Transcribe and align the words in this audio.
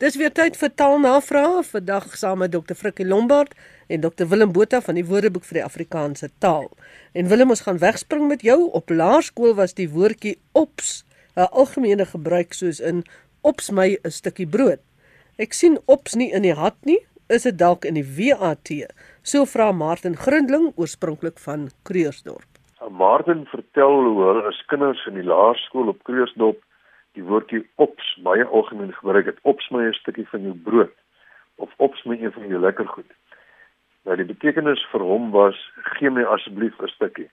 Dis 0.00 0.14
weer 0.16 0.30
tyd 0.32 0.54
vir 0.56 0.70
taalnavrae 0.80 1.60
vandag 1.68 2.06
saam 2.16 2.38
met 2.40 2.54
Dr. 2.54 2.72
Frikkie 2.72 3.04
Lombard 3.04 3.50
en 3.92 4.00
Dr. 4.00 4.24
Willem 4.30 4.54
Botha 4.56 4.78
van 4.80 4.96
die 4.96 5.04
Woordeboek 5.04 5.44
vir 5.44 5.58
die 5.58 5.64
Afrikaanse 5.66 6.30
taal. 6.40 6.70
En 7.12 7.28
Willem, 7.28 7.52
ons 7.52 7.60
gaan 7.66 7.82
wegspring 7.82 8.24
met 8.30 8.40
jou. 8.40 8.56
Op 8.72 8.88
laerskool 8.88 9.52
was 9.58 9.76
die 9.76 9.90
woordjie 9.92 10.38
ops 10.56 11.04
'n 11.36 11.52
algemene 11.52 12.06
gebruik 12.06 12.56
soos 12.56 12.80
in 12.80 13.04
ops 13.42 13.68
my 13.70 13.98
'n 14.00 14.10
stukkie 14.10 14.48
brood. 14.48 14.80
Ek 15.36 15.52
sien 15.52 15.76
ops 15.84 16.16
nie 16.16 16.32
in 16.32 16.48
die 16.48 16.56
hat 16.56 16.80
nie, 16.84 17.04
is 17.28 17.42
dit 17.42 17.58
dalk 17.58 17.84
in 17.84 17.94
die 17.94 18.08
WAT? 18.16 18.72
So 19.22 19.44
vra 19.44 19.70
Martin 19.72 20.16
Grindling 20.16 20.72
oorspronklik 20.76 21.38
van 21.38 21.68
Kreursdorp. 21.82 22.48
Martin 22.90 23.44
vertel 23.44 24.04
hoe 24.04 24.24
hulle 24.24 24.48
as 24.48 24.64
kinders 24.66 25.06
in 25.06 25.14
die 25.14 25.28
laerskool 25.28 25.88
op 25.88 26.02
Kreursdorp 26.04 26.64
die 27.18 27.24
woordjie 27.24 27.62
ops 27.76 28.14
baie 28.24 28.44
algemeen 28.44 28.92
gebruik 28.92 29.26
het 29.26 29.38
ops 29.42 29.70
my 29.70 29.86
'n 29.86 29.92
stukkie 29.92 30.28
van 30.28 30.42
jou 30.42 30.54
brood 30.54 30.94
of 31.56 31.72
ops 31.76 32.04
my 32.04 32.16
een 32.16 32.32
van 32.32 32.48
jou 32.48 32.60
lekker 32.60 32.88
goed. 32.88 33.10
Nou 34.04 34.16
die 34.16 34.24
betekenis 34.24 34.86
vir 34.92 35.00
hom 35.00 35.30
was 35.30 35.56
gee 35.96 36.10
my 36.10 36.22
asseblief 36.22 36.80
'n 36.80 36.88
stukkie. 36.88 37.30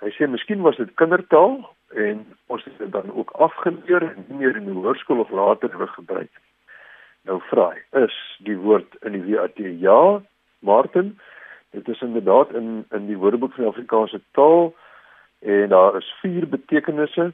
Hy 0.00 0.10
sê 0.10 0.28
miskien 0.30 0.62
was 0.62 0.76
dit 0.76 0.94
kindertaal 0.94 1.74
en 1.94 2.26
ons 2.46 2.64
het 2.64 2.78
dit 2.78 2.92
dan 2.92 3.12
ook 3.12 3.30
afgeleer 3.30 4.02
en 4.02 4.24
nie 4.28 4.38
meer 4.38 4.56
in 4.56 4.64
die 4.64 4.74
hoërskool 4.74 5.18
of 5.18 5.30
later 5.30 5.78
weer 5.78 5.88
gebruik. 5.88 6.30
Nou 7.24 7.40
vra 7.50 7.70
hy, 7.70 8.04
is 8.04 8.14
die 8.38 8.56
woord 8.56 8.96
in 9.02 9.12
die 9.12 9.34
WAT 9.34 9.56
ja, 9.56 10.22
Martin? 10.58 11.18
Dit 11.70 11.88
is 11.88 12.00
inderdaad 12.00 12.54
in 12.54 12.84
in 12.90 13.06
die 13.06 13.16
Woordeboek 13.16 13.52
van 13.54 13.66
Afrikaanse 13.66 14.20
taal 14.32 14.74
en 15.40 15.68
daar 15.68 15.96
is 15.96 16.14
vier 16.20 16.48
betekenisse. 16.48 17.32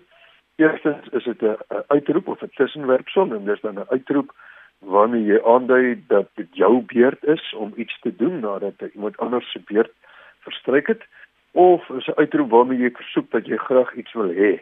Eerstens 0.57 1.09
is 1.09 1.25
dit 1.25 1.43
'n 1.43 1.57
uitroep 1.87 2.29
of 2.29 2.43
'n 2.43 2.51
tussenwerpsel 2.55 3.33
en 3.35 3.45
dis 3.45 3.61
dan 3.61 3.79
'n 3.79 3.89
uitroep 3.89 4.35
waarmee 4.79 5.25
jy 5.25 5.41
aandui 5.43 6.05
dat 6.07 6.29
dit 6.35 6.49
jou 6.53 6.83
beurt 6.83 7.25
is 7.25 7.55
om 7.55 7.73
iets 7.77 8.01
te 8.01 8.17
doen 8.17 8.41
nadat 8.41 8.74
iemand 8.95 9.16
anders 9.16 9.51
se 9.51 9.61
beurt 9.65 9.93
verstryk 10.41 10.87
het 10.87 11.02
of 11.51 11.88
is 11.88 12.07
'n 12.07 12.19
uitroep 12.21 12.51
waarmee 12.51 12.79
jy 12.79 12.91
versoek 12.91 13.30
dat 13.30 13.46
jy 13.46 13.57
graag 13.57 13.95
iets 13.95 14.13
wil 14.13 14.30
hê. 14.30 14.61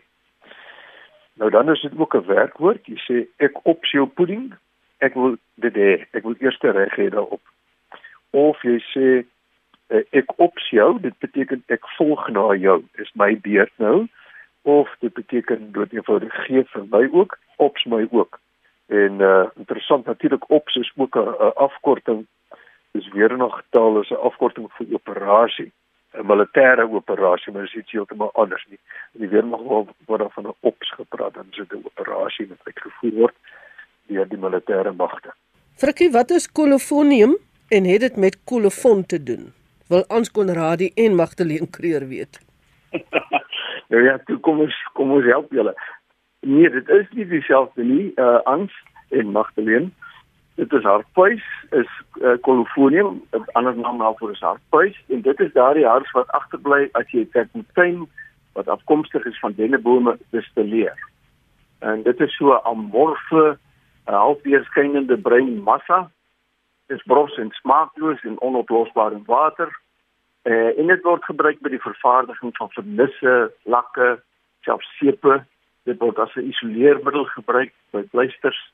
Nou 1.34 1.50
dan 1.50 1.70
is 1.70 1.80
dit 1.80 1.92
ook 1.98 2.14
'n 2.14 2.26
werkwoord. 2.26 2.86
Jy 2.86 2.98
sê 3.08 3.26
ek 3.36 3.66
op 3.66 3.84
jou 3.84 4.06
pudding. 4.06 4.54
Ek 4.98 5.14
wil 5.14 5.36
dit 5.54 5.74
hê. 5.74 6.06
Ek 6.10 6.22
wil 6.22 6.34
eers 6.38 6.58
reg 6.60 6.96
hê 6.96 7.08
daarop. 7.08 7.42
Of 8.30 8.62
jy 8.62 8.78
sê 8.94 9.24
ek 10.10 10.38
op 10.38 10.58
jou, 10.58 11.00
dit 11.00 11.18
beteken 11.18 11.62
ek 11.66 11.88
volg 11.96 12.28
na 12.28 12.54
jou. 12.54 12.84
Dis 12.96 13.12
my 13.14 13.40
beurt 13.40 13.72
nou 13.76 14.08
of 14.62 14.94
dit 14.98 15.12
beteken 15.12 15.72
dood 15.72 15.92
eenvoudig 15.92 16.34
gee 16.46 16.64
vir 16.64 16.86
my 16.90 17.08
ook 17.12 17.38
ops 17.56 17.84
my 17.84 18.06
ook. 18.10 18.38
En 18.86 19.20
uh 19.20 19.44
interessant 19.56 20.06
natuurlik 20.06 20.50
ops 20.50 20.76
is 20.76 20.92
ook 20.96 21.16
'n 21.16 21.54
afkorting 21.54 22.26
dis 22.92 23.08
weer 23.12 23.36
nog 23.36 23.62
taal 23.70 24.00
is 24.00 24.10
'n 24.10 24.24
afkorting 24.28 24.72
vir 24.72 24.86
operasie 24.92 25.72
'n 26.12 26.26
militêre 26.26 26.90
operasie 26.90 27.52
maar 27.52 27.62
dit 27.62 27.70
is 27.70 27.80
iets 27.80 27.92
heeltemal 27.92 28.32
anders 28.32 28.66
nie. 28.68 28.78
In 29.12 29.20
die 29.20 29.28
weermag 29.28 29.60
word 30.06 30.20
daar 30.20 30.30
van 30.30 30.46
'n 30.46 30.54
ops 30.60 30.92
gepraat 30.92 31.34
dan 31.34 31.46
so 31.50 31.62
'n 31.62 31.84
operasie 31.84 32.48
wat 32.48 32.58
uitgevoer 32.62 33.12
word 33.12 33.34
deur 34.06 34.28
die 34.28 34.38
militêre 34.38 34.92
magte 34.92 35.32
Frikkie 35.74 36.10
wat 36.10 36.30
is 36.30 36.52
kolofonium 36.52 37.36
en 37.68 37.84
het 37.84 38.00
dit 38.00 38.16
met 38.16 38.44
kolofon 38.44 39.06
te 39.06 39.22
doen? 39.22 39.52
Wil 39.88 40.04
Ans 40.06 40.30
Konradi 40.30 40.90
en 40.94 41.14
Magdalene 41.14 41.70
Kreur 41.70 42.08
weet 42.08 42.40
Nou 43.92 44.04
ja, 44.04 44.16
toe 44.24 44.38
kom 44.40 44.60
ons 44.64 44.76
kom 44.96 45.10
ons 45.12 45.26
help 45.28 45.50
julle. 45.52 45.74
Nee, 46.40 46.70
dit 46.72 46.88
is 46.96 47.10
nie 47.12 47.26
dieselfde 47.28 47.84
nie, 47.84 48.12
uh 48.16 48.38
Ans 48.48 48.72
en 49.12 49.34
Magdalene. 49.34 49.90
Dit 50.56 50.72
is 50.72 50.86
hartpuis, 50.88 51.44
is 51.76 51.90
uh, 52.20 52.38
colofonium, 52.46 53.20
'n 53.36 53.44
ander 53.52 53.76
naam 53.76 53.98
daarvoor 54.00 54.30
is 54.30 54.40
hartpuis 54.40 54.96
en 55.08 55.20
dit 55.20 55.40
is 55.40 55.52
daardie 55.52 55.86
hars 55.86 56.10
wat 56.16 56.32
agterbly 56.38 56.88
as 56.92 57.12
jy 57.12 57.26
terpentyn 57.32 58.08
wat 58.56 58.68
afkomstig 58.68 59.24
is 59.24 59.38
van 59.44 59.52
dennebome 59.56 60.16
distilleer. 60.30 60.96
En 61.78 62.02
dit 62.02 62.20
is 62.20 62.36
so 62.36 62.52
'n 62.52 62.64
amorfe, 62.64 63.58
uh, 64.08 64.14
halfweerskynende 64.14 65.18
bruin 65.18 65.62
massa. 65.62 66.10
Dit 66.86 66.96
is 66.96 67.04
bros 67.04 67.36
en 67.36 67.50
smaakloos 67.50 68.22
en 68.22 68.40
onoplosbaar 68.40 69.12
in 69.12 69.24
water 69.26 69.81
Eh 70.42 70.78
en 70.78 70.86
dit 70.86 71.02
word 71.02 71.24
gebruik 71.24 71.60
by 71.60 71.70
die 71.70 71.82
vervaardiging 71.82 72.56
van 72.56 72.70
vernisse, 72.70 73.52
lakke, 73.62 74.22
selfs 74.66 74.88
sepe. 74.98 75.44
Dit 75.84 75.98
word 75.98 76.18
as 76.18 76.34
'n 76.36 76.48
isoleermiddel 76.50 77.24
gebruik 77.24 77.72
by 77.90 78.02
pleisters. 78.02 78.72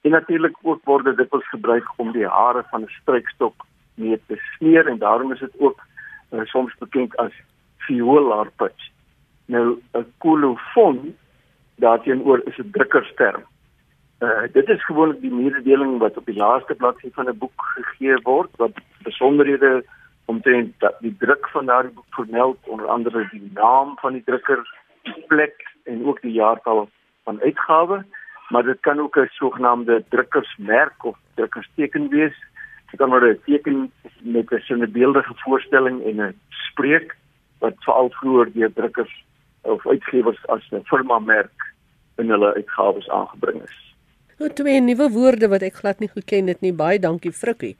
En 0.00 0.10
natuurlik 0.10 0.56
ook 0.62 0.84
word 0.84 1.04
dit 1.04 1.16
dikwels 1.16 1.48
gebruik 1.48 1.84
om 1.96 2.12
die 2.12 2.26
hare 2.26 2.64
van 2.70 2.82
'n 2.82 2.96
struikstok 3.00 3.66
mee 3.94 4.20
te 4.26 4.36
smeer 4.56 4.86
en 4.88 4.98
daarom 4.98 5.32
is 5.32 5.38
dit 5.38 5.54
ook 5.58 5.80
uh, 6.32 6.44
soms 6.44 6.74
bekend 6.78 7.16
as 7.16 7.32
vioolharpitch. 7.76 8.88
Nou 9.46 9.78
'n 9.92 10.06
kolofon 10.18 11.16
daarteenoor 11.76 12.40
is 12.44 12.56
'n 12.58 12.70
drukkersterm. 12.70 13.44
Uh, 14.20 14.42
dit 14.52 14.68
is 14.68 14.84
gewoonlik 14.84 15.20
die 15.20 15.32
mededeling 15.32 15.98
wat 15.98 16.16
op 16.16 16.26
die 16.26 16.36
laaste 16.36 16.74
bladsy 16.74 17.08
van 17.12 17.28
'n 17.28 17.38
boek 17.38 17.62
gegee 17.76 18.20
word 18.22 18.50
wat 18.56 18.72
besonderhede 19.02 19.84
omtrent 20.30 20.74
dat 20.84 20.96
die 21.04 21.14
druk 21.18 21.48
van 21.54 21.66
daardie 21.66 21.92
boek 21.94 22.14
vermeld 22.18 22.68
onder 22.74 22.86
andere 22.86 23.26
die 23.30 23.50
naam 23.54 23.96
van 24.02 24.18
die 24.18 24.24
drukker, 24.24 24.62
die 25.02 25.24
plek 25.32 25.66
en 25.84 26.04
ook 26.06 26.20
die 26.22 26.32
jaartal 26.32 26.88
van 27.28 27.40
uitgawe, 27.40 28.04
maar 28.48 28.62
dit 28.62 28.80
kan 28.80 29.00
ook 29.00 29.16
'n 29.16 29.28
sogenaamde 29.40 30.04
drukkersmerk 30.08 31.04
of 31.04 31.16
drukkersteken 31.34 32.08
wees. 32.08 32.36
Dit 32.90 32.98
kan 32.98 33.08
maar 33.08 33.26
'n 33.26 33.40
teken 33.44 33.92
met 34.20 34.52
'n 34.52 34.66
sinnebeeldige 34.68 35.34
voorstelling 35.34 36.04
en 36.04 36.16
'n 36.20 36.38
spreek 36.48 37.16
wat 37.58 37.74
veral 37.78 38.10
vroeër 38.10 38.52
deur 38.52 38.72
drukkers 38.72 39.24
of 39.62 39.86
uitgewers 39.86 40.46
as 40.46 40.70
'n 40.70 40.84
firma 40.84 41.18
merk 41.18 41.74
in 42.16 42.30
hulle 42.30 42.54
uitgawes 42.54 43.08
aangebring 43.08 43.62
is. 43.62 43.94
Nou 44.38 44.52
twee 44.52 44.80
nuwe 44.80 45.10
woorde 45.10 45.48
wat 45.48 45.62
ek 45.62 45.74
glad 45.74 45.98
nie 45.98 46.08
geken 46.08 46.46
het 46.46 46.60
nie. 46.60 46.72
Baie 46.72 46.98
dankie 46.98 47.32
Frikkie. 47.32 47.76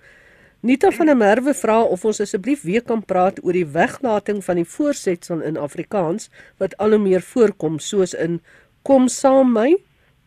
Nita 0.62 0.90
van 0.90 1.06
der 1.06 1.16
Merwe 1.16 1.54
vra 1.56 1.78
of 1.88 2.02
ons 2.04 2.18
asseblief 2.20 2.66
weer 2.68 2.82
kan 2.84 3.00
praat 3.00 3.38
oor 3.40 3.56
die 3.56 3.68
weglating 3.72 4.42
van 4.44 4.58
die 4.60 4.66
voorsetsel 4.68 5.40
in 5.40 5.56
Afrikaans 5.56 6.28
wat 6.60 6.74
al 6.76 6.92
hoe 6.92 6.98
meer 7.00 7.24
voorkom 7.24 7.78
soos 7.80 8.12
in 8.12 8.42
kom 8.84 9.08
saam 9.08 9.54
my, 9.56 9.70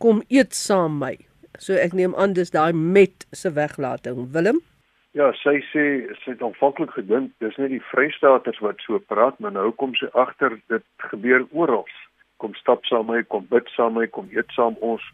kom 0.01 0.23
eet 0.33 0.57
saam 0.57 0.97
my. 0.97 1.11
So 1.61 1.77
ek 1.77 1.93
neem 1.93 2.17
aan 2.17 2.33
dis 2.33 2.49
daai 2.49 2.73
met 2.73 3.27
se 3.29 3.53
weglating. 3.53 4.25
Willem? 4.33 4.63
Ja, 5.13 5.29
sy 5.43 5.59
sê 5.69 5.85
sy 6.23 6.33
het 6.33 6.41
aanvanklik 6.41 6.97
gedink 6.97 7.29
dis 7.37 7.61
net 7.61 7.69
die 7.69 7.83
Vrystaaters 7.91 8.57
wat 8.65 8.81
so 8.87 8.97
praat, 9.13 9.37
maar 9.37 9.53
nou 9.53 9.69
kom 9.77 9.93
sy 10.01 10.09
agter 10.17 10.57
dit 10.73 10.87
gebeur 11.13 11.45
oral. 11.53 11.85
Kom 12.41 12.57
stap 12.57 12.89
saam 12.89 13.05
my, 13.13 13.21
kom 13.29 13.45
bid 13.53 13.69
saam 13.77 14.01
my, 14.01 14.09
kom 14.09 14.33
eet 14.33 14.49
saam 14.57 14.81
ons 14.81 15.05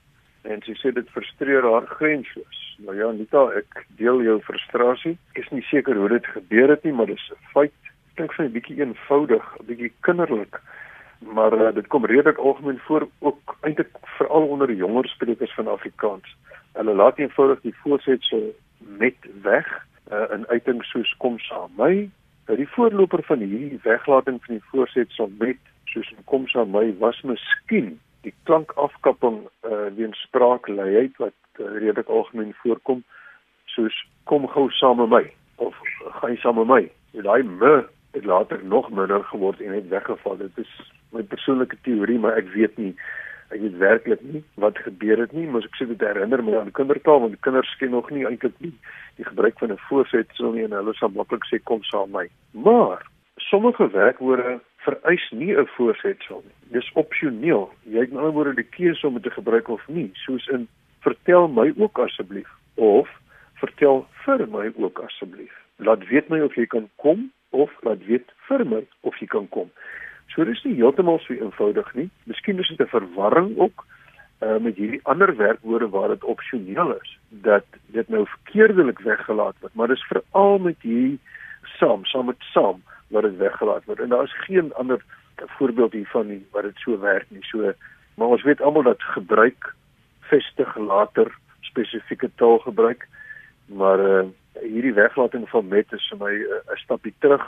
en 0.43 0.61
sy 0.63 0.75
sê 0.79 0.91
dit 0.95 1.09
frustreer 1.13 1.65
haar 1.67 1.87
grensloos. 1.99 2.59
Nou 2.85 2.95
ja, 2.95 3.09
Anita, 3.11 3.43
ek 3.59 3.83
deel 3.99 4.23
jou 4.23 4.37
frustrasie. 4.47 5.17
Ek 5.33 5.43
is 5.43 5.49
nie 5.51 5.63
seker 5.67 5.97
hoe 5.99 6.09
dit 6.13 6.27
gebeur 6.35 6.71
het 6.71 6.85
nie, 6.87 6.93
maar 6.95 7.09
dit 7.11 7.19
is 7.19 7.31
'n 7.31 7.51
feit. 7.53 7.75
Dink 8.15 8.33
sy 8.33 8.43
'n 8.43 8.55
bietjie 8.55 8.79
eenvoudig, 8.79 9.43
'n 9.59 9.65
bietjie 9.65 9.91
kinderlik. 10.01 10.61
Maar 11.19 11.53
uh, 11.53 11.73
dit 11.75 11.87
kom 11.87 12.05
redelik 12.05 12.37
algemeen 12.37 12.79
voor 12.79 13.07
ook 13.19 13.57
eintlik 13.61 13.91
veral 14.17 14.47
onder 14.47 14.67
die 14.67 14.79
jonger 14.79 15.07
sprekers 15.07 15.53
van 15.53 15.67
Afrikaans. 15.67 16.35
Hulle 16.73 16.95
laat 16.95 17.17
eenvoudig 17.17 17.61
die 17.61 17.75
voorsetsel 17.83 18.55
met 18.77 19.17
weg 19.41 19.67
uh, 20.11 20.31
in 20.31 20.47
uitings 20.47 20.89
soos 20.89 21.15
kom 21.17 21.39
saam 21.39 21.71
my. 21.77 22.09
Nou 22.47 22.57
die 22.57 22.69
voorloper 22.69 23.23
van 23.23 23.39
hierdie 23.39 23.79
weglating 23.83 24.39
van 24.45 24.55
die 24.55 24.67
voorsetsel 24.71 25.31
met 25.37 25.57
soos 25.85 26.13
kom 26.25 26.47
saam 26.47 26.71
my 26.71 26.95
was 26.97 27.21
miskien 27.21 27.99
die 28.21 28.33
klankafkapping 28.43 29.47
uh, 29.63 29.87
weens 29.95 30.19
spraakluiheid 30.27 31.17
wat 31.17 31.37
uh, 31.59 31.65
redelik 31.65 32.07
algemeen 32.07 32.53
voorkom 32.63 33.03
soos 33.65 33.95
kom 34.23 34.47
gou 34.47 34.67
saam 34.71 34.97
met 34.97 35.09
my 35.09 35.23
of 35.55 35.75
gaan 36.21 36.37
saam 36.37 36.59
met 36.61 36.67
my. 36.67 36.83
En 37.13 37.23
daai 37.23 37.43
me 37.43 37.73
het 38.11 38.25
later 38.25 38.59
nog 38.63 38.89
minder 38.89 39.23
geword 39.23 39.61
en 39.61 39.73
het 39.73 39.87
weggeval. 39.87 40.37
Dit 40.37 40.57
is 40.57 40.91
my 41.09 41.23
persoonlike 41.23 41.77
teorie, 41.81 42.19
maar 42.19 42.37
ek 42.37 42.49
weet 42.53 42.77
nie 42.77 42.93
ek 43.49 43.61
weet 43.63 43.77
werklik 43.81 44.21
nie 44.21 44.43
wat 44.61 44.77
gebeur 44.77 45.17
het 45.23 45.31
nie, 45.33 45.47
maar 45.49 45.65
ek 45.65 45.77
sê 45.79 45.87
dit 45.89 46.03
herinner 46.05 46.43
my 46.45 46.59
aan 46.59 46.73
kindertaal 46.77 47.23
want 47.23 47.39
kinders 47.45 47.71
ken 47.81 47.95
nog 47.95 48.11
nie 48.13 48.27
eintlik 48.29 48.57
nie 48.61 48.75
die 49.17 49.25
gebruik 49.25 49.57
van 49.57 49.73
'n 49.73 49.85
voorsetsel 49.87 50.51
nie 50.53 50.67
en 50.67 50.75
hulle 50.77 50.93
sal 50.93 51.09
maklik 51.15 51.45
sê 51.49 51.57
kom 51.63 51.81
saam 51.83 52.11
met 52.11 52.29
my. 52.29 52.61
Maar 52.61 53.07
sommige 53.37 53.89
werkwoorde 53.89 54.59
vereis 54.85 55.31
nie 55.31 55.55
'n 55.55 55.67
voorsetsel 55.75 56.43
nie. 56.45 56.55
Dis 56.71 56.91
opsioneel. 56.93 57.69
Jy 57.83 57.99
het 57.99 58.09
in 58.09 58.17
ander 58.17 58.31
woorde 58.31 58.53
die 58.53 58.69
keuse 58.77 59.07
om 59.07 59.13
dit 59.13 59.23
te 59.23 59.29
gebruik 59.29 59.67
of 59.67 59.87
nie, 59.87 60.09
soos 60.13 60.47
in 60.47 60.67
vertel 60.99 61.47
my 61.47 61.73
ook 61.77 61.99
asseblief 61.99 62.49
of 62.75 63.09
vertel 63.53 64.07
vir 64.25 64.47
my 64.47 64.71
ook 64.75 64.99
asseblief. 64.99 65.53
Laat 65.75 66.07
weet 66.07 66.29
my 66.29 66.39
of 66.41 66.55
jy 66.55 66.65
kan 66.65 66.89
kom 66.95 67.31
of 67.49 67.71
laat 67.81 68.05
weet 68.05 68.31
vir 68.47 68.65
my 68.65 68.85
of 69.01 69.17
jy 69.19 69.27
kan 69.27 69.49
kom. 69.49 69.71
So 70.27 70.43
dis 70.43 70.63
nie 70.63 70.75
heeltemal 70.75 71.19
so 71.19 71.33
eenvoudig 71.33 71.93
nie. 71.93 72.09
Miskien 72.23 72.59
is 72.59 72.67
dit 72.67 72.79
'n 72.79 72.89
verwarring 72.89 73.57
ook 73.57 73.85
uh, 74.39 74.57
met 74.57 74.75
hierdie 74.75 74.99
ander 75.03 75.35
werkwoorde 75.35 75.89
waar 75.89 76.07
dit 76.07 76.23
opsioneel 76.23 76.95
is 77.01 77.17
dat 77.29 77.65
dit 77.85 78.09
nou 78.09 78.25
verkeerdelik 78.27 78.99
weggelaat 78.99 79.55
word 79.59 79.73
maar 79.73 79.87
dis 79.87 80.07
veral 80.11 80.59
met 80.59 80.79
hierdie 80.81 81.19
saam 81.79 82.05
saam 82.05 82.31
met 82.31 82.47
saam 82.53 82.81
wat 83.09 83.27
dit 83.27 83.37
weggelaat 83.37 83.85
word 83.85 83.99
en 83.99 84.09
daar 84.13 84.23
is 84.23 84.41
geen 84.45 84.73
ander 84.73 85.03
voorbeeld 85.57 85.93
hiervan 85.93 86.27
nie 86.27 86.41
wat 86.51 86.67
dit 86.67 86.83
so 86.83 86.99
werk 86.99 87.29
nie 87.29 87.43
so 87.51 87.73
maar 88.15 88.35
ons 88.35 88.43
weet 88.43 88.61
almal 88.61 88.83
dat 88.83 89.03
gebruik 89.15 89.73
vestig 90.31 90.75
later 90.77 91.31
spesifieke 91.71 92.29
taal 92.35 92.59
gebruik 92.65 93.07
maar 93.65 93.99
uh, 93.99 94.25
hierdie 94.61 94.93
weglating 94.93 95.49
van 95.49 95.67
met 95.67 95.93
is 95.93 96.07
vir 96.11 96.19
my 96.25 96.33
'n 96.33 96.61
uh, 96.73 96.77
stapie 96.83 97.13
terug 97.19 97.45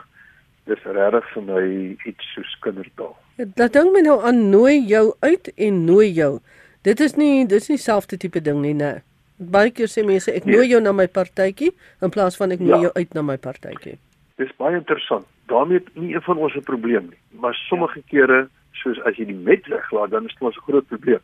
dis 0.69 0.83
regtig 0.85 1.29
vir 1.33 1.45
my 1.47 1.63
iets 2.05 2.33
soos 2.35 2.51
kindertaal. 2.61 3.15
Dat 3.57 3.73
ding 3.73 3.91
my 3.93 4.03
nou 4.05 4.19
aan 4.21 4.49
nooi 4.49 4.81
jou 4.85 5.13
uit 5.19 5.51
en 5.55 5.85
nooi 5.85 6.11
jou. 6.11 6.39
Dit 6.85 6.99
is 6.99 7.15
nie 7.17 7.47
dis 7.49 7.69
nie 7.69 7.79
selfde 7.81 8.17
tipe 8.17 8.41
ding 8.41 8.61
nie, 8.61 8.75
né? 8.77 9.01
Baie 9.37 9.71
keer 9.73 9.89
sê 9.89 10.05
mense 10.05 10.31
ek 10.31 10.45
nooi 10.45 10.67
nee. 10.67 10.71
jou 10.75 10.81
na 10.81 10.93
my 10.93 11.07
partytjie 11.07 11.71
in 12.01 12.13
plaas 12.13 12.37
van 12.37 12.53
ek 12.53 12.61
nooi 12.61 12.77
ja. 12.77 12.81
jou 12.87 12.93
uit 12.93 13.13
na 13.17 13.25
my 13.25 13.37
partytjie. 13.41 13.97
Dis 14.41 14.57
baie 14.57 14.75
interessant. 14.79 15.27
daarmee 15.51 15.83
nie 15.93 16.13
een 16.15 16.21
van 16.21 16.37
ons 16.37 16.55
'n 16.55 16.63
probleem 16.63 17.05
nie, 17.09 17.21
maar 17.41 17.55
sommige 17.55 17.99
ja. 17.99 18.09
kere 18.09 18.49
soos 18.71 19.01
as 19.03 19.15
jy 19.15 19.25
die 19.25 19.41
met 19.49 19.67
weglaat, 19.67 20.09
dan 20.09 20.25
is 20.25 20.35
dit 20.39 20.55
'n 20.55 20.65
groot 20.67 20.87
probleem. 20.87 21.19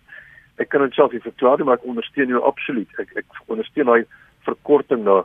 Ek 0.57 0.69
kan 0.69 0.81
dit 0.81 0.93
self 0.93 1.11
nie 1.11 1.21
verklaar 1.21 1.57
nie, 1.57 1.65
maar 1.65 1.77
ek 1.77 1.85
ondersteun 1.85 2.27
jou 2.27 2.41
absoluut. 2.43 2.89
Ek 2.97 3.09
ek 3.15 3.25
ondersteun 3.45 3.85
daai 3.85 4.05
verkorting 4.41 5.03
na 5.03 5.23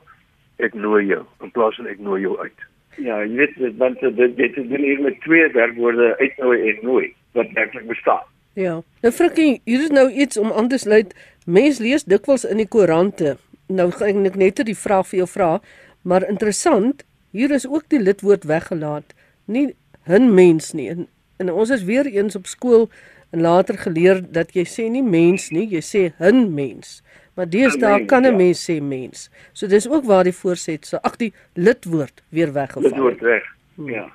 ek 0.59 0.75
nooi 0.75 1.07
jou 1.07 1.25
in 1.43 1.51
plaas 1.51 1.77
van 1.77 1.87
ek 1.87 1.99
nooi 1.99 2.21
jou 2.21 2.39
uit. 2.39 2.59
Ja, 2.97 3.23
jy 3.25 3.37
weet 3.37 3.77
want 3.77 4.01
dit 4.01 4.37
dit 4.37 4.57
is 4.57 4.69
dan 4.69 4.81
hier 4.81 5.01
met 5.01 5.21
twee 5.21 5.49
werkwoorde 5.49 6.17
uitnooi 6.19 6.59
en 6.71 6.79
nooi 6.83 7.15
wat 7.33 7.53
werklik 7.53 7.87
bestaan. 7.87 8.27
Ja. 8.55 8.83
Nou 9.01 9.13
Frikkie, 9.13 9.61
hier 9.65 9.81
is 9.81 9.91
nou 9.91 10.11
iets 10.11 10.37
om 10.37 10.53
aan 10.53 10.69
te 10.69 10.79
sluit. 10.79 11.15
Mens 11.47 11.79
lees 11.79 12.05
dikwels 12.05 12.45
in 12.45 12.57
die 12.57 12.69
koerante. 12.69 13.37
Nou 13.69 13.91
gaan 13.91 14.27
ek 14.29 14.37
net 14.37 14.61
die 14.67 14.77
vraag 14.77 15.07
vir 15.09 15.19
jou 15.19 15.29
vra, 15.29 15.61
maar 16.03 16.29
interessant, 16.29 17.05
hier 17.33 17.51
is 17.51 17.67
ook 17.67 17.89
die 17.89 18.01
lidwoord 18.01 18.45
weggelaat. 18.45 19.15
Nie 19.45 19.75
'n 20.07 20.35
mens 20.35 20.73
nie. 20.73 20.89
En, 20.89 21.09
en 21.37 21.53
ons 21.53 21.71
is 21.71 21.83
weer 21.83 22.07
eens 22.07 22.37
op 22.37 22.47
skool 22.47 22.89
en 23.31 23.41
later 23.41 23.79
geleer 23.79 24.23
dat 24.33 24.53
jy 24.55 24.65
sê 24.65 24.91
nie 24.91 25.03
mens 25.03 25.51
nie, 25.51 25.67
jy 25.69 25.81
sê 25.81 26.13
'n 26.19 26.55
mens. 26.55 27.03
Maar 27.35 27.49
deesdae 27.49 28.05
kan 28.05 28.23
'n 28.23 28.25
ja. 28.25 28.37
mens 28.37 28.71
sê 28.71 28.83
mens. 28.83 29.31
So 29.53 29.67
dis 29.67 29.89
ook 29.89 30.05
waar 30.05 30.25
die 30.25 30.37
voorset 30.37 30.87
so 30.87 30.97
ag 31.03 31.17
die 31.17 31.33
lidwoord 31.55 32.23
weer 32.29 32.53
weggeval. 32.53 32.91
Lidwoord 32.91 33.21
weg. 33.21 33.45
Ja. 33.87 34.13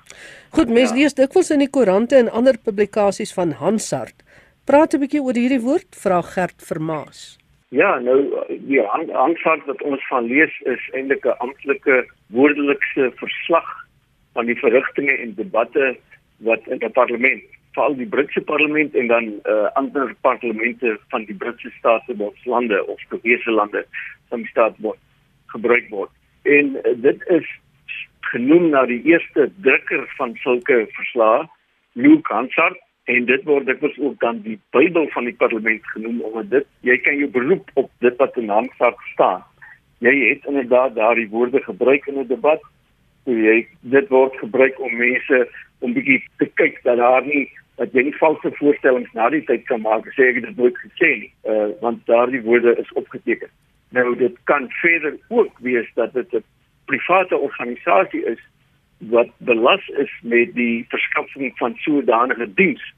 Goed, 0.49 0.69
mens 0.69 0.89
ja. 0.89 0.95
lees 0.95 1.13
dikwels 1.13 1.49
in 1.49 1.59
die 1.59 1.69
koerante 1.69 2.15
en 2.15 2.29
ander 2.31 2.57
publikasies 2.57 3.33
van 3.33 3.51
Hansard. 3.51 4.23
Praat 4.63 4.93
'n 4.93 4.99
bietjie 4.99 5.21
oor 5.21 5.33
hierdie 5.33 5.61
woord, 5.61 5.87
vra 5.95 6.21
Gert 6.21 6.61
Vermaas. 6.61 7.37
Ja, 7.75 7.99
nou 7.99 8.45
die 8.63 8.79
Hansard 9.11 9.65
wat 9.67 9.81
ons 9.83 10.03
van 10.07 10.29
lees 10.31 10.53
is 10.71 10.83
eintlik 10.95 11.25
'n 11.25 11.35
amptelike 11.43 12.05
woordelikse 12.31 13.11
verslag 13.15 13.67
van 14.33 14.45
die 14.45 14.55
verrigtinge 14.55 15.11
en 15.17 15.35
debatte 15.35 15.97
wat 16.37 16.67
in 16.67 16.79
die 16.79 16.89
parlement 16.89 17.43
veral 17.77 17.95
die 17.95 18.07
Britse 18.07 18.41
parlement 18.41 18.95
en 18.95 19.07
dan 19.07 19.25
uh, 19.43 19.67
ander 19.73 20.15
parlemente 20.21 20.97
van 21.09 21.25
die 21.25 21.35
Britse 21.35 21.69
state 21.77 22.15
of 22.17 22.45
lande 22.45 22.85
of 22.87 23.01
gewese 23.09 23.51
lande 23.51 23.85
van 24.29 24.39
die 24.39 24.49
staat 24.49 24.75
word 24.77 24.99
gebruik 25.53 25.89
word. 25.89 26.11
En 26.43 26.75
uh, 26.75 26.95
dit 26.95 27.27
is 27.27 27.45
genoem 28.31 28.69
na 28.69 28.85
die 28.85 29.01
eerste 29.03 29.51
drukker 29.61 30.07
van 30.17 30.35
sulke 30.35 30.87
verslae, 30.95 31.45
Luke 31.93 32.33
Hansard 32.33 32.79
en 33.07 33.25
dit 33.25 33.43
word 33.47 33.65
dikwels 33.65 33.97
ook 34.03 34.19
dan 34.19 34.41
die 34.43 34.57
Bybel 34.75 35.07
van 35.13 35.29
die 35.29 35.35
parlement 35.35 35.85
genoem 35.93 36.21
omdat 36.27 36.49
dit 36.49 36.65
jy 36.89 36.97
kan 37.05 37.19
jou 37.21 37.29
beroep 37.31 37.69
op 37.73 37.91
dit 38.03 38.17
wat 38.19 38.35
in 38.37 38.49
Hansard 38.51 38.99
staan. 39.13 39.45
Jy 40.03 40.13
het 40.29 40.45
inderdaad 40.45 40.95
daardie 40.95 41.29
woorde 41.29 41.61
gebruik 41.63 42.07
in 42.07 42.19
'n 42.19 42.27
debat. 42.27 42.61
So 43.25 43.31
jy 43.31 43.67
dit 43.81 44.09
word 44.09 44.35
gebruik 44.37 44.79
om 44.79 44.97
mense 44.97 45.47
om 45.79 45.93
bietjie 45.93 46.23
te 46.37 46.45
kyk 46.59 46.83
dat 46.83 46.97
daar 46.97 47.25
nie 47.25 47.47
dat 47.77 47.93
jy 47.93 48.07
nie 48.07 48.17
valse 48.17 48.51
voorstellings 48.57 49.13
na 49.13 49.29
die 49.29 49.43
tyd 49.45 49.65
kan 49.69 49.81
maak 49.85 50.07
sê 50.15 50.29
ek 50.31 50.39
het 50.39 50.49
dit 50.49 50.57
nooit 50.57 50.77
gesê 50.81 51.09
nie 51.21 51.31
uh, 51.45 51.69
want 51.81 52.05
daardie 52.09 52.41
woorde 52.41 52.73
is 52.81 52.93
opgeteken 53.01 53.49
nou 53.95 54.15
dit 54.17 54.37
kan 54.49 54.65
verder 54.81 55.17
ook 55.29 55.59
wees 55.67 55.89
dat 55.99 56.13
dit 56.13 56.33
'n 56.33 56.43
private 56.85 57.37
organisasie 57.37 58.23
is 58.25 58.41
wat 58.97 59.29
belas 59.37 59.87
is 59.87 60.11
met 60.21 60.53
die 60.53 60.85
verskaffing 60.89 61.53
van 61.57 61.75
sodanige 61.85 62.53
diens 62.53 62.93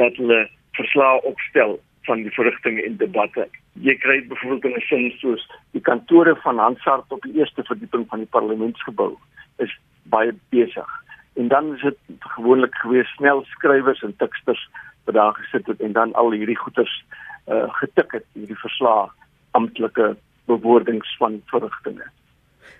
dat 0.00 0.16
hulle 0.16 0.48
verslae 0.78 1.22
opstel 1.22 1.78
van 2.08 2.22
die 2.22 2.32
verrigtinge 2.34 2.82
en 2.84 2.96
debatte. 2.96 3.48
Jy 3.72 3.94
kry 4.02 4.18
byvoorbeeld 4.28 4.76
'n 4.76 4.86
sin 4.88 5.10
soos 5.18 5.46
die 5.72 5.80
kantore 5.80 6.36
van 6.36 6.58
Hansard 6.58 7.12
op 7.12 7.22
die 7.22 7.38
eerste 7.38 7.64
verdieping 7.64 8.06
van 8.08 8.18
die 8.18 8.32
parlementsgebou 8.36 9.16
is 9.56 9.78
baie 10.02 10.32
besig 10.48 10.90
en 11.34 11.48
dan 11.48 11.74
is 11.74 11.82
dit 11.82 11.98
gewoonlik 12.18 12.74
gewees 12.74 13.08
snel 13.08 13.44
skrywers 13.44 14.02
en 14.02 14.16
tiksters 14.16 14.68
wat 15.04 15.14
daar 15.14 15.34
gesit 15.34 15.66
het 15.66 15.80
en 15.80 15.92
dan 15.92 16.12
al 16.12 16.30
hierdie 16.30 16.58
goeters 16.58 17.04
uh, 17.48 17.74
getik 17.80 18.12
het 18.12 18.24
hierdie 18.32 18.58
verslae 18.58 19.08
amptelike 19.50 20.16
bewoordings 20.44 21.16
van 21.16 21.42
verrigtinge. 21.46 22.06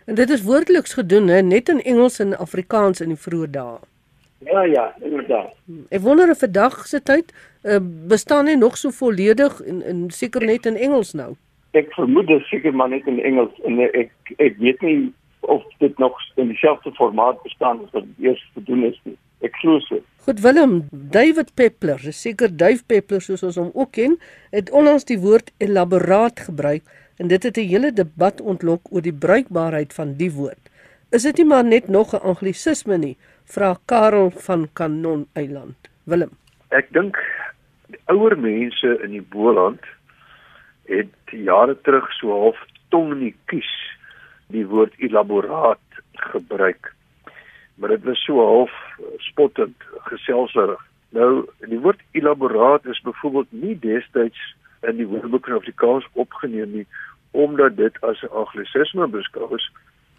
En 0.04 0.14
dit 0.14 0.30
is 0.30 0.42
woordeliks 0.42 0.94
gedoen 0.94 1.28
hè 1.28 1.42
net 1.42 1.68
in 1.68 1.82
Engels 1.82 2.18
en 2.18 2.38
Afrikaans 2.38 3.00
in 3.00 3.08
die 3.14 3.20
vroeë 3.20 3.50
dae. 3.50 3.78
Ja 4.44 4.62
ja, 4.64 4.94
inderdaad. 5.00 5.54
Ek 5.88 6.00
wonder 6.00 6.30
of 6.30 6.38
vandag 6.38 6.86
se 6.86 7.02
tyd 7.02 7.32
uh, 7.62 7.78
bestaan 8.08 8.44
nie 8.44 8.56
nog 8.56 8.76
so 8.76 8.90
volledig 8.90 9.60
en, 9.60 9.82
en 9.82 10.10
seker 10.10 10.44
net 10.44 10.66
in 10.66 10.76
Engels 10.76 11.12
nou. 11.12 11.34
Ek 11.72 11.90
vermoed 11.96 12.26
dit 12.30 12.42
seker 12.50 12.74
maar 12.74 12.88
net 12.92 13.06
in 13.10 13.20
Engels 13.22 13.54
en 13.64 13.80
ek 13.86 14.12
ek 14.36 14.58
weet 14.62 14.82
nie 14.84 15.12
of 15.40 15.64
dit 15.78 15.98
nog 15.98 16.16
in 16.40 16.48
dieselfde 16.52 16.92
formaat 16.96 17.42
bestaan 17.42 17.80
as 17.84 17.92
wat 17.96 18.04
eers 18.20 18.42
gedoen 18.54 18.84
is 18.90 18.98
nie. 19.04 19.16
Ek 19.44 19.56
glo 19.60 19.80
so. 19.84 20.00
Goed 20.24 20.40
Willem, 20.40 20.76
David 20.90 21.52
Peppler, 21.54 22.00
seker 22.16 22.52
Dave 22.56 22.84
Peppler 22.88 23.20
soos 23.20 23.42
ons 23.44 23.58
hom 23.60 23.72
ook 23.74 23.92
ken, 23.96 24.16
het 24.54 24.70
onlangs 24.72 25.04
die 25.10 25.18
woord 25.20 25.52
elaboraat 25.60 26.46
gebruik 26.46 26.86
en 27.20 27.28
dit 27.28 27.42
het 27.42 27.58
'n 27.58 27.68
hele 27.68 27.92
debat 27.92 28.40
ontlok 28.40 28.88
oor 28.90 29.02
die 29.02 29.12
bruikbaarheid 29.12 29.92
van 29.92 30.16
die 30.16 30.32
woord. 30.32 30.70
Is 31.10 31.22
dit 31.22 31.36
nie 31.36 31.46
maar 31.46 31.64
net 31.64 31.88
nog 31.88 32.14
'n 32.14 32.24
anglisisme 32.24 32.98
nie? 32.98 33.16
Vra 33.44 33.76
Karel 33.86 34.30
van 34.30 34.68
Kanon 34.72 35.26
Eiland. 35.32 35.76
Willem. 36.04 36.30
Ek 36.68 36.88
dink 36.96 37.18
ouer 38.12 38.36
mense 38.40 38.94
in 39.04 39.12
die 39.14 39.22
Boland 39.34 39.84
het 40.88 41.12
jare 41.30 41.76
terug 41.86 42.08
so 42.16 42.32
half 42.32 42.58
tong 42.92 43.12
in 43.14 43.22
die 43.28 43.36
kies 43.52 43.70
die 44.52 44.64
woord 44.68 44.96
elaboraat 44.98 46.00
gebruik. 46.32 46.92
Maar 47.76 47.96
dit 47.96 48.04
was 48.04 48.24
so 48.24 48.40
half 48.40 48.74
spottend, 49.28 49.76
geselserig. 50.10 50.80
Nou, 51.16 51.46
die 51.68 51.80
woord 51.80 52.00
elaboraat 52.12 52.86
is 52.86 53.00
byvoorbeeld 53.04 53.52
nie 53.52 53.78
destyds 53.78 54.40
in 54.88 54.96
die 55.00 55.08
Woordeboek 55.08 55.48
van 55.48 55.60
Afrikaans 55.60 56.08
opgeneem 56.12 56.72
nie 56.80 56.86
omdat 57.34 57.76
dit 57.76 58.00
as 58.00 58.22
'n 58.22 58.30
anglisisme 58.30 59.06
beskou 59.06 59.54
is 59.54 59.70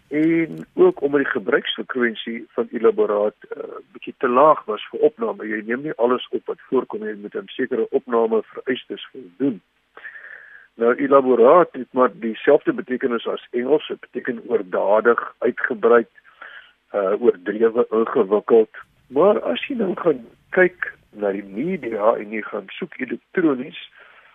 en 0.08 0.66
ook 0.74 1.00
omdat 1.00 1.20
die 1.20 1.30
gebruiksfrekwensie 1.30 2.44
van 2.48 2.68
elaboraat 2.70 3.34
uh, 3.56 3.62
bietjie 3.92 4.14
te 4.18 4.28
laag 4.28 4.64
was 4.64 4.86
vir 4.90 5.00
opname. 5.00 5.48
Jy 5.48 5.62
neem 5.66 5.82
nie 5.82 5.96
alles 5.96 6.28
op 6.30 6.46
wat 6.46 6.62
voorkom 6.70 7.04
nie 7.04 7.14
met 7.14 7.34
'n 7.34 7.46
sekere 7.46 7.86
opname 7.90 8.42
vereistes 8.42 9.08
voldoen. 9.12 9.60
Nou 10.74 10.94
elaboraat 10.94 11.68
het 11.72 11.92
maar 11.92 12.10
dieselfde 12.12 12.72
betekenis 12.72 13.26
as 13.26 13.46
Engels, 13.50 13.88
dit 13.88 14.00
beteken 14.00 14.42
oordadig, 14.46 15.34
uitgebrei, 15.38 16.06
uh 16.94 17.22
oordrewe, 17.22 17.86
ingewikkeld. 17.90 18.70
Maar 19.06 19.40
as 19.40 19.66
jy 19.66 19.76
nou 19.76 19.94
gaan 19.96 20.26
kyk 20.50 20.92
na 21.10 21.32
die 21.32 21.44
media 21.44 22.14
en 22.14 22.30
jy 22.30 22.42
gaan 22.42 22.68
soek 22.68 22.98
elektronies, 23.00 23.78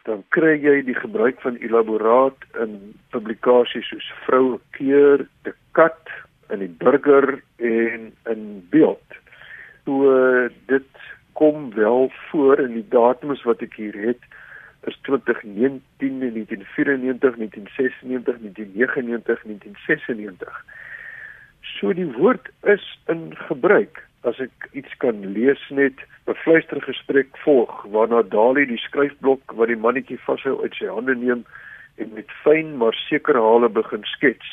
dan 0.07 0.23
kry 0.33 0.55
jy 0.57 0.81
die 0.87 0.97
gebruik 0.97 1.41
van 1.41 1.59
elaboraat 1.61 2.45
in 2.63 2.93
publikasies 3.13 3.87
soos 3.91 4.07
Vroue 4.25 4.59
Keur, 4.77 5.27
De 5.45 5.53
Kat, 5.77 6.09
in 6.51 6.59
die 6.59 6.73
Burger 6.81 7.39
en 7.57 8.11
in 8.29 8.43
Beeld. 8.69 9.17
So 9.85 10.49
dit 10.71 10.89
kom 11.33 11.73
wel 11.73 12.11
voor 12.29 12.59
in 12.59 12.73
die 12.79 12.87
datums 12.89 13.43
wat 13.47 13.61
ek 13.65 13.77
hier 13.79 13.97
het 13.97 14.29
is 14.89 14.97
2019, 15.05 15.81
1994, 15.97 17.35
1996, 17.37 18.37
1999, 18.41 19.43
1996. 19.45 20.65
So 21.61 21.93
die 21.93 22.09
woord 22.17 22.49
is 22.63 22.85
in 23.05 23.37
gebruik. 23.47 24.01
As 24.23 24.39
ek 24.39 24.69
iets 24.77 24.93
kan 25.03 25.23
lees 25.33 25.61
net 25.69 25.97
'n 26.27 26.37
fluistergesprek 26.43 27.37
volg 27.45 27.85
waarna 27.93 28.21
Dali 28.21 28.65
die 28.65 28.77
skryfblok 28.77 29.53
wat 29.57 29.67
die 29.67 29.81
mannetjie 29.85 30.19
vashou 30.27 30.61
uit 30.63 30.75
sy 30.75 30.85
hande 30.85 31.15
neem 31.15 31.45
en 31.97 32.13
met 32.13 32.29
fyn 32.43 32.77
maar 32.77 32.93
sekere 33.09 33.41
hale 33.41 33.69
begin 33.69 34.03
skets. 34.03 34.49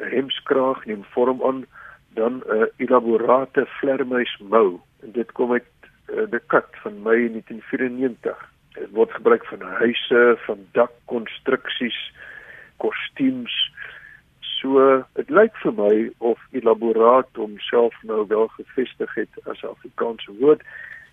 'n 0.00 0.08
Hemskraag 0.16 0.86
neem 0.86 1.04
vorm 1.14 1.42
aan, 1.42 1.66
dan 2.14 2.42
'n 2.48 2.70
elaborate 2.78 3.66
vlermuis 3.80 4.36
mou 4.40 4.80
dit 5.02 5.32
kom 5.32 5.52
uit 5.52 5.70
uh, 6.08 6.26
die 6.30 6.44
kat 6.46 6.68
van 6.82 7.02
Mei 7.02 7.28
1994 7.28 8.52
Dit 8.72 8.90
word 8.96 9.12
gebruik 9.12 9.44
van 9.46 9.60
huise, 9.82 10.20
van 10.46 10.60
dakkonstruksies, 10.72 11.98
kostuums. 12.80 13.52
So 14.62 15.02
dit 15.18 15.30
lyk 15.34 15.56
vir 15.64 15.74
my 15.74 15.94
of 16.22 16.38
elaboraat 16.54 17.28
homself 17.34 17.94
nou 18.06 18.22
wel 18.30 18.46
gevestig 18.56 19.14
het 19.18 19.50
as 19.50 19.64
Afrikaanse 19.66 20.30
woord. 20.38 20.62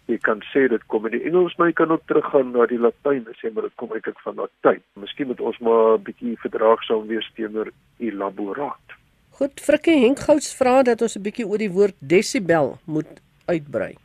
Jy 0.09 0.17
kan 0.25 0.43
sê 0.49 0.67
dit 0.69 0.85
kom 0.89 1.05
in 1.09 1.15
die 1.17 1.25
Engels, 1.25 1.55
maar 1.57 1.69
jy 1.69 1.77
kan 1.81 1.91
ook 1.93 2.05
teruggaan 2.09 2.53
na 2.53 2.65
die 2.69 2.79
Latyn 2.81 3.25
en 3.25 3.37
sê 3.41 3.51
maar 3.53 3.65
dit 3.65 3.75
kom 3.81 3.91
eintlik 3.93 4.21
van 4.25 4.37
Latyn. 4.41 4.81
Miskien 5.01 5.29
moet 5.29 5.41
ons 5.41 5.57
maar 5.65 5.97
'n 5.97 6.05
bietjie 6.05 6.37
verdraagsaam 6.45 7.07
wees 7.07 7.29
teenoor 7.35 7.73
elaboraat. 7.97 8.97
Goed, 9.41 9.61
Frikkie 9.61 9.99
Henkgouds 10.05 10.53
vra 10.57 10.83
dat 10.83 11.01
ons 11.01 11.17
'n 11.17 11.25
bietjie 11.25 11.47
oor 11.47 11.57
die 11.57 11.71
woord 11.71 11.97
desibel 11.99 12.77
moet 12.85 13.21
uitbrei. 13.45 13.95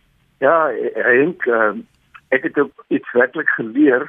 Ja, 0.41 0.73
Henk, 0.95 1.47
uh, 1.47 1.73
ek 2.31 2.43
het 2.43 2.57
iets 2.89 3.13
werklik 3.13 3.49
geleer 3.49 4.09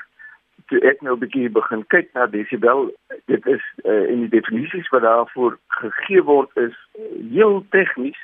toe 0.69 0.79
ek 0.81 1.01
nou 1.01 1.15
'n 1.15 1.19
bietjie 1.19 1.49
begin 1.49 1.83
kyk 1.87 2.09
na 2.13 2.25
desibel. 2.25 2.91
Dit 3.25 3.45
is 3.45 3.63
uh, 3.83 4.09
in 4.09 4.19
die 4.19 4.29
definisies 4.29 4.89
wat 4.89 5.01
daarvoor 5.01 5.57
gegee 5.67 6.23
word 6.23 6.49
is 6.53 6.75
heel 7.31 7.65
tegnies 7.69 8.19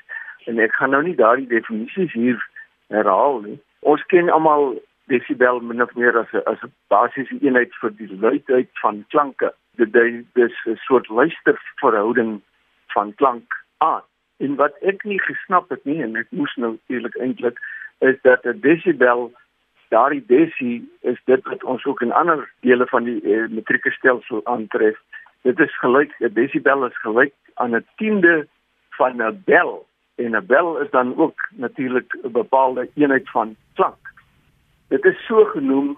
en 0.45 0.59
ek 0.59 0.73
gaan 0.77 0.93
nou 0.93 1.03
nie 1.03 1.15
daardie 1.15 1.47
definisies 1.47 2.13
hier 2.13 2.39
herhaal 2.93 3.41
nie. 3.41 3.57
Ons 3.79 4.03
ken 4.13 4.29
almal 4.29 4.75
desibel 5.09 5.59
min 5.59 5.81
of 5.81 5.93
meer 5.95 6.17
as 6.19 6.31
'n 6.33 6.43
as 6.51 6.61
'n 6.63 6.73
basiese 6.93 7.37
eenheid 7.41 7.73
vir 7.81 7.91
die 7.97 8.11
luidheid 8.25 8.69
van 8.81 9.05
klanke. 9.09 9.53
Dit 9.81 9.95
is 10.45 10.55
'n 10.65 10.77
soort 10.85 11.09
luisterverhouding 11.09 12.41
van 12.93 13.13
klank 13.15 13.47
aan. 13.77 14.03
En 14.37 14.55
wat 14.55 14.73
ek 14.81 15.03
nie 15.03 15.19
gesnap 15.19 15.69
het 15.69 15.85
nie 15.85 16.01
en 16.03 16.15
ek 16.15 16.27
moes 16.29 16.55
nou 16.55 16.71
natuurlik 16.71 17.15
eintlik 17.15 17.59
is 17.99 18.17
dat 18.21 18.45
'n 18.45 18.59
desibel 18.59 19.31
daardie 19.91 20.23
desi 20.27 20.73
is 21.01 21.19
dit 21.25 21.43
wat 21.49 21.63
ons 21.63 21.85
ook 21.85 22.01
in 22.01 22.13
ander 22.15 22.47
dele 22.65 22.87
van 22.87 23.03
die 23.03 23.19
eh, 23.21 23.47
metrieke 23.49 23.91
stelsel 23.91 24.41
aantref. 24.43 24.97
Dit 25.47 25.59
is 25.59 25.79
gelyk 25.83 26.13
'n 26.19 26.33
desibel 26.33 26.85
is 26.85 27.01
gelyk 27.01 27.33
aan 27.55 27.75
'n 27.75 27.85
tiende 27.95 28.47
van 28.97 29.21
'n 29.21 29.41
bel 29.45 29.85
en 30.15 30.35
'n 30.35 30.45
bel 30.45 30.77
is 30.77 30.89
dan 30.91 31.17
ook 31.17 31.49
natuurlik 31.51 32.17
'n 32.23 32.31
bepaalde 32.31 32.89
eenheid 32.95 33.29
van 33.29 33.55
klank. 33.73 34.03
Dit 34.87 35.05
is 35.05 35.25
so 35.25 35.45
genoem 35.45 35.97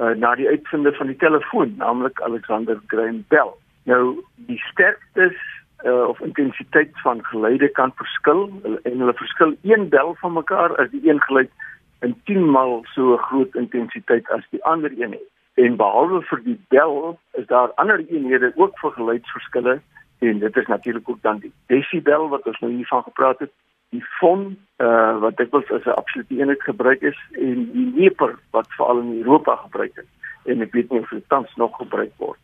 uh, 0.00 0.14
na 0.14 0.34
die 0.34 0.48
uitvinder 0.48 0.94
van 0.94 1.06
die 1.06 1.16
telefoon, 1.16 1.74
naamlik 1.76 2.20
Alexander 2.20 2.80
Graham 2.86 3.24
Bell. 3.28 3.50
Nou 3.82 4.24
die 4.34 4.58
sterktes 4.58 5.38
uh, 5.84 6.08
of 6.08 6.20
intensiteit 6.20 7.00
van 7.02 7.24
geluide 7.24 7.68
kan 7.68 7.92
verskil 7.94 8.50
en 8.82 8.98
hulle 8.98 9.14
verskil 9.14 9.54
een 9.62 9.88
bel 9.88 10.14
van 10.20 10.32
mekaar 10.32 10.76
as 10.76 10.90
die 10.90 11.10
een 11.10 11.20
geluid 11.20 11.50
in 12.00 12.14
10 12.24 12.50
maal 12.50 12.82
so 12.94 13.16
groot 13.16 13.54
intensiteit 13.54 14.28
as 14.30 14.44
die 14.50 14.64
ander 14.64 14.92
een 14.94 15.12
het. 15.12 15.28
En 15.54 15.76
behalwe 15.76 16.22
vir 16.22 16.42
die 16.44 16.58
bel 16.68 17.18
is 17.32 17.46
daar 17.46 17.72
ander 17.82 18.04
eenhede 18.06 18.52
ook 18.56 18.78
vir 18.78 18.92
geluidsverskille 18.92 19.80
en 20.18 20.38
dit 20.38 20.56
is 20.56 20.66
natuurlik 20.66 21.08
ook 21.08 21.22
dan 21.22 21.38
die 21.38 21.52
desibel 21.66 22.28
wat 22.28 22.46
ons 22.46 22.58
nou 22.58 22.72
hiervan 22.72 23.02
gepraat 23.02 23.38
het 23.38 23.52
die 23.94 24.04
fon 24.18 24.58
uh, 24.76 25.18
wat 25.18 25.36
dikwels 25.36 25.70
as 25.70 25.84
'n 25.84 25.98
absolute 26.00 26.34
eenheid 26.34 26.62
gebruik 26.62 27.02
is 27.02 27.18
en 27.32 27.70
die 27.72 27.90
meper 27.94 28.38
wat 28.50 28.68
veral 28.76 29.00
in 29.00 29.18
Europa 29.18 29.56
gebruik 29.56 29.96
is 29.96 30.10
en 30.44 30.62
ek 30.62 30.72
weet 30.72 30.90
nie 30.90 31.00
of 31.00 31.08
dit 31.08 31.28
tans 31.28 31.54
nog 31.56 31.76
gebruik 31.76 32.12
word 32.16 32.38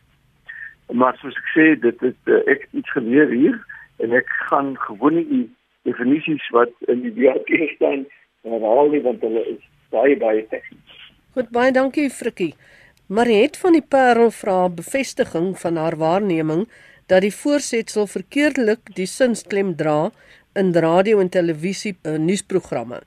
maar 0.91 1.17
soos 1.17 1.37
ek 1.37 1.49
sê 1.53 1.65
dit 1.79 2.03
is 2.03 2.17
uh, 2.25 2.41
ek 2.45 2.67
iets 2.71 2.91
geleer 2.91 3.29
hier 3.29 3.59
en 3.97 4.11
ek 4.11 4.29
gaan 4.49 4.75
gewoon 4.87 5.21
die 5.29 5.45
definisies 5.81 6.49
wat 6.49 6.71
in 6.87 7.01
die 7.01 7.13
WAP 7.21 7.49
staan 7.75 8.05
herhaal 8.53 8.93
nie 8.93 9.03
want 9.05 9.21
hulle 9.25 9.45
is 9.55 9.61
baie 9.95 10.17
baie 10.19 10.45
tegnies 10.53 11.03
Goed 11.35 11.49
baie 11.51 11.71
dankie 11.75 12.09
Frikkie 12.09 12.53
Mariet 13.07 13.57
van 13.61 13.75
die 13.77 13.85
Parel 13.85 14.31
vra 14.33 14.65
bevestiging 14.69 15.53
van 15.61 15.75
haar 15.77 15.97
waarneming 16.01 16.65
dat 17.05 17.21
die 17.21 17.33
voorsetsel 17.33 18.07
verkeerdelik 18.09 18.89
die 18.97 19.05
sinsklem 19.05 19.75
dra 19.77 20.09
in 20.57 20.73
radio 20.73 21.19
en 21.21 21.29
televisie 21.29 21.93
uh, 22.01 22.15
nuusprogramme. 22.17 23.01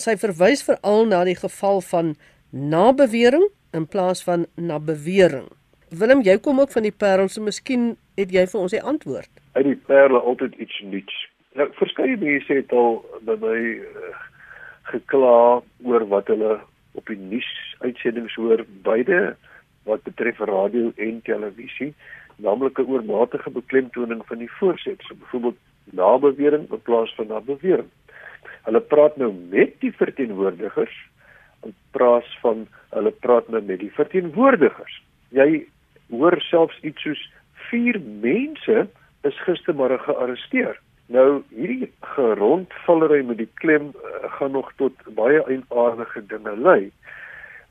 Sy 0.00 0.16
verwys 0.18 0.64
veral 0.66 1.06
na 1.06 1.22
die 1.28 1.36
geval 1.38 1.78
van 1.86 2.14
nabewering 2.50 3.46
in 3.74 3.86
plaas 3.86 4.24
van 4.26 4.48
na 4.56 4.80
bewering. 4.82 5.46
Willem, 5.94 6.24
jy 6.26 6.38
kom 6.42 6.58
ook 6.58 6.74
van 6.74 6.86
die 6.86 6.94
Parel, 6.94 7.30
so 7.30 7.42
miskien 7.44 7.92
het 8.18 8.34
jy 8.34 8.46
vir 8.50 8.60
ons 8.60 8.74
die 8.74 8.82
antwoord. 8.82 9.30
Uit 9.54 9.68
die 9.68 9.78
Parel 9.86 10.18
altyd 10.18 10.58
iets 10.58 10.80
nuuts. 10.82 11.20
Nou 11.54 11.68
verskeie 11.78 12.18
mense 12.18 12.58
het 12.58 12.72
al 12.74 12.98
by 13.22 13.38
my 13.38 13.58
uh, 13.78 14.03
gekla 14.94 15.62
oor 15.82 16.06
wat 16.08 16.30
hulle 16.32 16.58
op 16.94 17.10
die 17.10 17.18
nuus 17.18 17.50
uitsendings 17.82 18.34
hoor 18.38 18.62
beide 18.86 19.36
wat 19.88 20.06
betref 20.06 20.38
radio 20.48 20.92
en 20.96 21.20
televisie 21.26 21.92
naamlik 22.36 22.78
'n 22.78 22.90
oormatige 22.90 23.50
beklemtoning 23.50 24.22
van 24.26 24.38
die 24.38 24.50
voorset, 24.58 25.02
so 25.02 25.14
byvoorbeeld 25.14 25.58
nabewering 25.84 26.70
in 26.70 26.82
plaas 26.82 27.14
van 27.14 27.26
nabewering. 27.26 27.90
Hulle 28.62 28.80
praat 28.80 29.16
nou 29.16 29.32
met 29.50 29.80
die 29.80 29.92
verteenwoordigers 29.92 30.96
in 31.62 31.74
plaas 31.90 32.38
van 32.40 32.66
hulle 32.90 33.10
praat 33.10 33.48
nou 33.48 33.62
met 33.62 33.78
die 33.78 33.92
verteenwoordigers. 33.92 35.02
Jy 35.28 35.66
hoor 36.10 36.40
selfs 36.40 36.78
iets 36.80 37.02
soos 37.02 37.30
4 37.70 38.00
mense 38.20 38.88
is 39.22 39.42
gistermôre 39.46 39.98
gearresteer. 39.98 40.80
Nou 41.12 41.42
hierdie 41.52 41.90
gerondvallery 42.14 43.24
met 43.28 43.36
die 43.42 43.48
klem 43.60 43.90
uh, 43.92 44.28
gaan 44.38 44.54
nog 44.56 44.70
tot 44.80 44.92
baie 45.16 45.42
eienaardige 45.44 46.22
dinge 46.30 46.56
lei. 46.56 46.90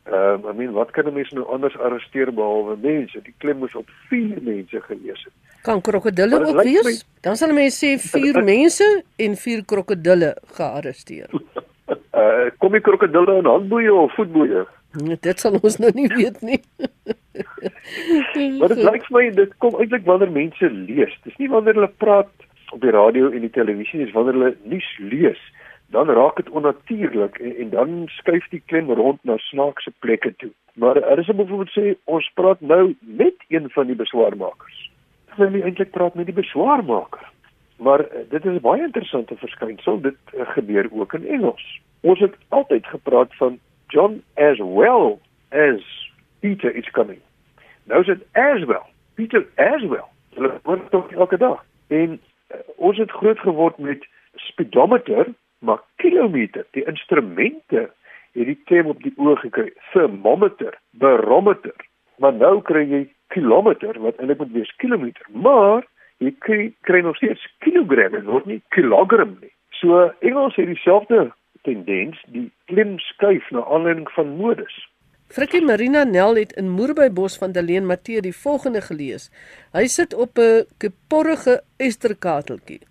Ehm 0.04 0.44
uh, 0.46 0.52
I 0.52 0.58
mean 0.58 0.74
wat 0.76 0.92
kan 0.92 1.08
'n 1.08 1.14
mens 1.14 1.32
nou 1.32 1.46
anders 1.48 1.78
arresteer 1.78 2.34
behalwe 2.34 2.78
mense? 2.82 3.22
Die 3.22 3.34
klem 3.38 3.58
moes 3.58 3.76
op 3.76 3.90
4 4.10 4.38
mense 4.42 4.82
gelees 4.82 5.24
het. 5.24 5.34
Kan 5.62 5.82
krokodille 5.82 6.46
ook 6.46 6.62
wees? 6.62 6.84
My... 6.84 6.96
Dan 7.22 7.36
sal 7.36 7.54
mense 7.54 7.86
sê 7.86 7.98
4 7.98 8.44
mense 8.54 9.04
en 9.16 9.36
4 9.36 9.66
krokodille 9.66 10.38
gearresteer. 10.46 11.30
uh 12.14 12.52
kom 12.60 12.72
die 12.72 12.82
krokodille 12.82 13.38
in 13.38 13.46
handboeie 13.46 13.94
of 13.94 14.14
voetboeie? 14.14 14.68
Nee, 15.02 15.18
dit 15.22 15.40
sal 15.40 15.58
ons 15.58 15.78
nou 15.78 15.92
nie 15.94 16.08
weet 16.08 16.42
nie. 16.42 16.62
maar 18.60 18.70
dit 18.70 18.84
lyk 18.84 19.06
vir 19.10 19.18
my 19.18 19.30
dit 19.42 19.58
kom 19.58 19.80
eintlik 19.80 20.06
wanneer 20.06 20.32
mense 20.32 20.70
lees. 20.70 21.16
Dis 21.24 21.38
nie 21.38 21.50
wanneer 21.50 21.74
hulle 21.74 21.94
praat 21.98 22.30
op 22.74 22.82
die 22.82 22.94
radio 22.96 23.30
en 23.30 23.46
die 23.46 23.54
televisie 23.54 24.02
dis 24.02 24.16
wanneer 24.16 24.40
hulle 24.40 24.56
nuus 24.64 24.90
lees 24.98 25.42
dan 25.94 26.10
raak 26.10 26.36
dit 26.42 26.50
onnatuurlik 26.50 27.38
en, 27.38 27.56
en 27.58 27.70
dan 27.70 27.92
skuif 28.18 28.48
die 28.50 28.62
klem 28.66 28.90
rond 28.92 29.20
na 29.24 29.38
snaakse 29.38 29.92
plekke 30.00 30.34
toe. 30.42 30.50
Maar 30.74 30.98
er 30.98 31.20
is 31.20 31.30
byvoorbeeld 31.30 31.74
sê 31.76 31.94
ons 32.04 32.30
praat 32.34 32.62
nou 32.62 32.96
met 33.00 33.46
een 33.48 33.70
van 33.76 33.88
die 33.88 33.96
beswaarmakers. 33.96 34.80
Ons 35.30 35.38
wil 35.38 35.62
eintlik 35.62 35.92
praat 35.92 36.18
met 36.18 36.26
die 36.26 36.40
beswaarmaker. 36.40 37.30
Maar 37.78 38.06
uh, 38.06 38.24
dit 38.30 38.46
is 38.46 38.62
baie 38.62 38.82
interessante 38.82 39.38
verskynsel. 39.38 40.02
Dit 40.02 40.18
uh, 40.34 40.48
gebeur 40.56 40.90
ook 40.92 41.14
in 41.14 41.28
Engels. 41.28 41.66
Ons 42.02 42.20
het 42.20 42.36
altyd 42.50 42.86
gepraat 42.86 43.36
van 43.38 43.60
John 43.88 44.22
as 44.34 44.58
well 44.58 45.20
as 45.50 45.86
Peter 46.40 46.76
is 46.76 46.90
coming. 46.92 47.20
Nou 47.84 48.02
is 48.02 48.10
dit 48.10 48.26
as 48.32 48.66
well. 48.66 48.86
Peter 49.14 49.46
as 49.56 49.86
well. 49.86 50.10
Hulle 50.34 50.58
word 50.64 50.90
tog 50.90 51.12
elke 51.12 51.38
dag. 51.38 51.66
En 51.88 52.20
ons 52.76 52.98
het 52.98 53.12
groot 53.12 53.40
geword 53.40 53.78
met 53.78 54.06
speedometer 54.36 55.34
maar 55.60 55.82
kilometer 55.96 56.66
die 56.72 56.86
instrumente 56.86 57.90
het 58.34 58.46
die 58.50 58.60
klem 58.66 58.90
op 58.92 59.02
die 59.04 59.14
oog 59.16 59.40
gekry 59.40 59.72
thermometer 59.92 60.78
barometer. 60.92 61.76
Maar 62.18 62.34
nou 62.34 62.62
kry 62.62 62.84
jy 62.90 63.04
kilometer 63.34 64.00
wat 64.02 64.20
eintlik 64.20 64.42
moet 64.42 64.56
wees 64.58 64.74
kilometer 64.82 65.30
maar 65.32 65.86
jy 66.24 66.34
kry, 66.46 66.74
kry 66.88 67.02
nog 67.06 67.18
steeds 67.20 67.46
kilogram 67.66 68.16
en 68.20 68.28
word 68.30 68.50
nie 68.50 68.62
kilogram 68.76 69.38
nie. 69.42 69.54
So 69.80 70.10
Engels 70.20 70.56
het 70.60 70.70
dieselfde 70.72 71.30
tendens 71.64 72.20
die 72.36 72.50
klem 72.72 72.98
skuif 73.00 73.50
na 73.52 73.64
aanleiding 73.64 74.10
van 74.18 74.36
modus 74.38 74.76
Frikkie 75.34 75.64
Marina 75.66 76.04
Nel 76.06 76.36
het 76.38 76.52
in 76.62 76.68
Moerbybos 76.70 77.40
van 77.42 77.52
Deleen 77.52 77.88
Matthee 77.90 78.22
die 78.22 78.36
volgende 78.38 78.84
gelees. 78.86 79.32
Hy 79.74 79.88
sit 79.90 80.12
op 80.14 80.38
'n 80.38 80.68
keporrige 80.78 81.56
esterkateltjie. 81.78 82.82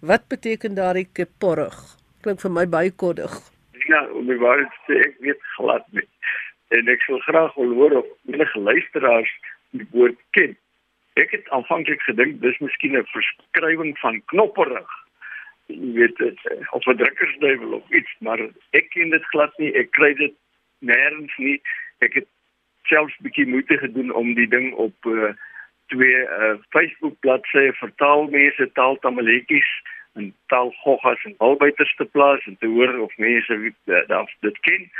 Wat 0.00 0.28
beteken 0.28 0.74
daardie 0.74 1.08
keporrig? 1.12 1.78
klink 2.20 2.40
vir 2.40 2.50
my 2.50 2.66
baie 2.68 2.90
koddig. 2.90 3.32
Ja, 3.88 4.00
om 4.12 4.26
die 4.26 4.36
waarheid 4.36 4.68
te 4.68 4.92
sê, 4.92 5.00
ek 5.08 5.16
weet 5.20 5.40
glad 5.56 5.84
nie. 5.92 6.08
En 6.68 6.88
ek 6.88 7.00
sou 7.00 7.18
graag 7.20 7.54
wil 7.54 7.72
hoor 7.72 7.92
of 8.02 8.06
enige 8.28 8.58
luisteraars 8.58 9.32
die 9.70 9.88
woord 9.90 10.20
ken. 10.30 10.56
Ek 11.14 11.30
het 11.30 11.48
aanvanklik 11.48 12.00
gedink 12.00 12.40
dis 12.42 12.58
miskien 12.58 12.96
'n 12.96 13.06
verskrywing 13.06 13.98
van 13.98 14.22
knopperig. 14.24 14.90
Jy 15.66 15.92
weet 15.92 16.16
dit 16.16 16.38
of 16.72 16.86
'n 16.86 16.96
drukkersduiwel 16.96 17.72
of 17.72 17.90
iets, 17.90 18.12
maar 18.18 18.40
ek 18.70 18.90
ken 18.90 19.10
dit 19.10 19.24
glad 19.24 19.58
nie. 19.58 19.72
Ek 19.74 19.90
kry 19.90 20.14
dit 20.14 20.34
nêrens 20.80 21.36
nie. 21.38 21.60
Ek 22.04 22.14
het 22.14 22.28
selfs 22.90 23.16
bietjie 23.24 23.46
moeite 23.46 23.78
gedoen 23.78 24.12
om 24.14 24.34
die 24.34 24.48
ding 24.48 24.72
op 24.74 25.10
uh, 25.10 25.32
twee 25.92 26.22
uh, 26.22 26.54
Facebook 26.74 27.18
bladsye 27.20 27.72
vertaal 27.80 28.26
mense 28.30 28.70
taal 28.72 28.98
tamaletjies 29.02 29.70
in 30.16 30.34
Talgoggas 30.46 31.24
en 31.24 31.34
Albuiters 31.38 31.94
te 31.96 32.04
plaas 32.04 32.46
en 32.46 32.56
te 32.58 32.66
hoor 32.66 32.98
of 32.98 33.16
mense 33.16 33.58
uh, 33.84 34.24
dit 34.40 34.60
ken. 34.68 34.90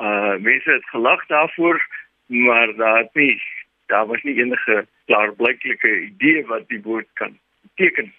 Uh 0.00 0.36
mense 0.38 0.70
het 0.70 0.86
gelag 0.94 1.26
daarvoor 1.26 1.80
maar 2.26 2.74
daar 2.76 3.08
nie 3.12 3.40
daar 3.86 4.06
was 4.06 4.22
nie 4.22 4.36
enige 4.38 4.86
klaarblyklike 5.04 6.00
idee 6.00 6.46
wat 6.46 6.68
die 6.68 6.82
woord 6.82 7.08
kan 7.12 7.38
beteken. 7.62 8.12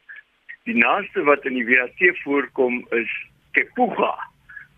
Die 0.63 0.75
naaste 0.75 1.23
wat 1.23 1.45
in 1.45 1.53
die 1.53 1.65
WAT 1.65 2.17
voorkom 2.23 2.85
is 2.89 3.11
kepuga. 3.51 4.11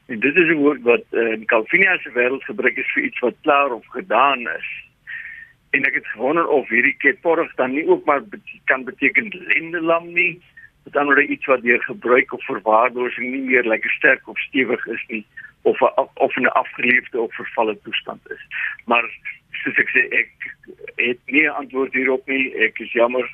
En 0.06 0.20
dit 0.20 0.36
is 0.36 0.48
'n 0.48 0.64
woord 0.64 0.82
wat 0.82 1.04
in 1.10 1.40
uh, 1.40 1.46
Calvinia 1.46 1.98
se 1.98 2.12
wêreld 2.12 2.44
gebruik 2.44 2.78
is 2.78 2.92
vir 2.92 3.04
iets 3.04 3.20
wat 3.20 3.36
klaar 3.42 3.72
of 3.72 3.86
gedaan 3.88 4.40
is. 4.40 4.70
En 5.70 5.86
ek 5.86 5.94
het 5.94 6.08
gewonder 6.08 6.48
of 6.48 6.68
hierdie 6.70 6.98
keporg 6.98 7.56
dan 7.56 7.72
nie 7.72 7.88
ook 7.88 8.06
maar 8.06 8.22
kan 8.66 8.84
beteken 8.84 9.32
lendelam 9.48 10.14
nie. 10.14 10.42
Dit 10.84 10.94
dan 10.94 11.08
oor 11.08 11.22
iets 11.22 11.46
wat 11.46 11.62
deur 11.62 11.84
gebruik 11.84 12.34
of 12.34 12.46
verwaarlosing 12.46 13.32
nie 13.32 13.42
meer 13.42 13.64
lekker 13.64 13.90
sterk 13.90 14.28
of 14.28 14.40
stewig 14.40 14.86
is 14.86 15.04
nie 15.08 15.26
of 15.62 15.82
a, 15.82 16.08
of 16.14 16.36
'n 16.36 16.46
afgeleefde 16.48 17.22
of 17.22 17.36
vervalle 17.36 17.80
toestand 17.82 18.32
is. 18.32 18.44
Maar 18.86 19.10
soos 19.52 19.78
ek 19.78 19.90
sê 19.90 20.02
ek 20.10 20.30
het 20.96 21.20
nie 21.26 21.50
antwoord 21.50 21.94
hierop 21.94 22.28
nie. 22.28 22.56
Ek 22.56 22.80
is 22.80 22.92
jammer. 22.92 23.30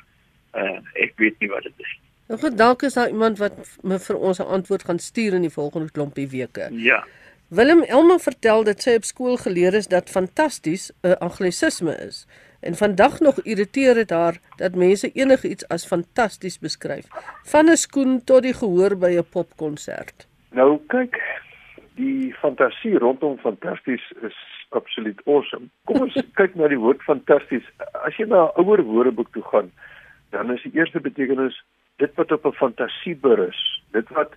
Uh, 0.54 0.78
ek 0.92 1.12
weet 1.16 1.38
nie 1.38 1.48
wat 1.48 1.62
dit 1.62 1.74
is. 1.76 1.98
Nou 2.30 2.42
goed, 2.42 2.58
dalk 2.58 2.82
is 2.86 2.94
daar 2.94 3.08
iemand 3.10 3.38
wat 3.38 3.54
me 3.82 3.96
vir 3.98 4.16
ons 4.16 4.38
'n 4.38 4.52
antwoord 4.56 4.84
gaan 4.84 4.98
stuur 4.98 5.32
in 5.34 5.40
die 5.42 5.50
volgende 5.50 5.90
klompie 5.90 6.28
weke. 6.28 6.68
Ja. 6.70 7.04
Willem 7.48 7.82
Elma 7.82 8.18
vertel 8.18 8.64
dat 8.64 8.82
sy 8.82 8.94
op 8.94 9.04
skool 9.04 9.36
geleer 9.36 9.74
is 9.74 9.88
dat 9.88 10.10
fantasties 10.10 10.92
'n 11.02 11.18
anglisisme 11.18 11.94
is. 12.06 12.26
En 12.60 12.74
vandag 12.74 13.20
nog 13.20 13.40
irriteer 13.42 13.94
dit 13.94 14.10
haar 14.10 14.38
dat 14.56 14.74
mense 14.74 15.12
enigiets 15.12 15.68
as 15.68 15.86
fantasties 15.86 16.58
beskryf, 16.58 17.06
van 17.44 17.70
'n 17.70 17.76
skoen 17.76 18.24
tot 18.24 18.42
die 18.42 18.54
gehoor 18.54 18.98
by 18.98 19.16
'n 19.16 19.28
popkonsert. 19.30 20.26
Nou 20.50 20.78
kyk, 20.86 21.22
die 21.94 22.34
fantasie 22.34 22.98
rondom 22.98 23.38
fantasties 23.38 24.12
is 24.22 24.36
absoluut 24.68 25.20
awesome. 25.26 25.66
Kom 25.84 26.00
ons 26.00 26.22
kyk 26.40 26.54
na 26.54 26.68
die 26.68 26.78
woord 26.78 27.02
fantasties. 27.02 27.64
As 27.92 28.16
jy 28.16 28.24
na 28.26 28.44
'n 28.44 28.62
ouer 28.62 28.82
woordeboek 28.82 29.32
toe 29.32 29.42
gaan, 29.42 29.72
dan 30.30 30.52
is 30.52 30.62
die 30.62 30.72
eerste 30.74 31.00
betekenis 31.00 31.64
dit 32.00 32.14
wat 32.14 32.32
op 32.32 32.46
'n 32.46 32.60
fantasie 32.62 33.16
berus, 33.16 33.82
dit 33.92 34.08
wat 34.08 34.32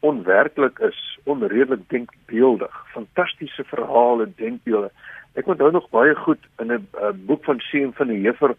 onwerklik 0.00 0.78
is, 0.78 1.18
onredelik 1.24 1.88
denkbeeldig, 1.88 2.74
fantastiese 2.92 3.64
verhale, 3.64 4.28
denkbeelde. 4.36 4.90
Ek 5.34 5.46
onthou 5.46 5.70
nog 5.70 5.90
baie 5.90 6.14
goed 6.14 6.42
in 6.58 6.72
'n 6.72 6.88
boek 7.26 7.44
van 7.44 7.60
Seun 7.60 7.92
van 7.92 8.06
die 8.06 8.18
Heever 8.18 8.54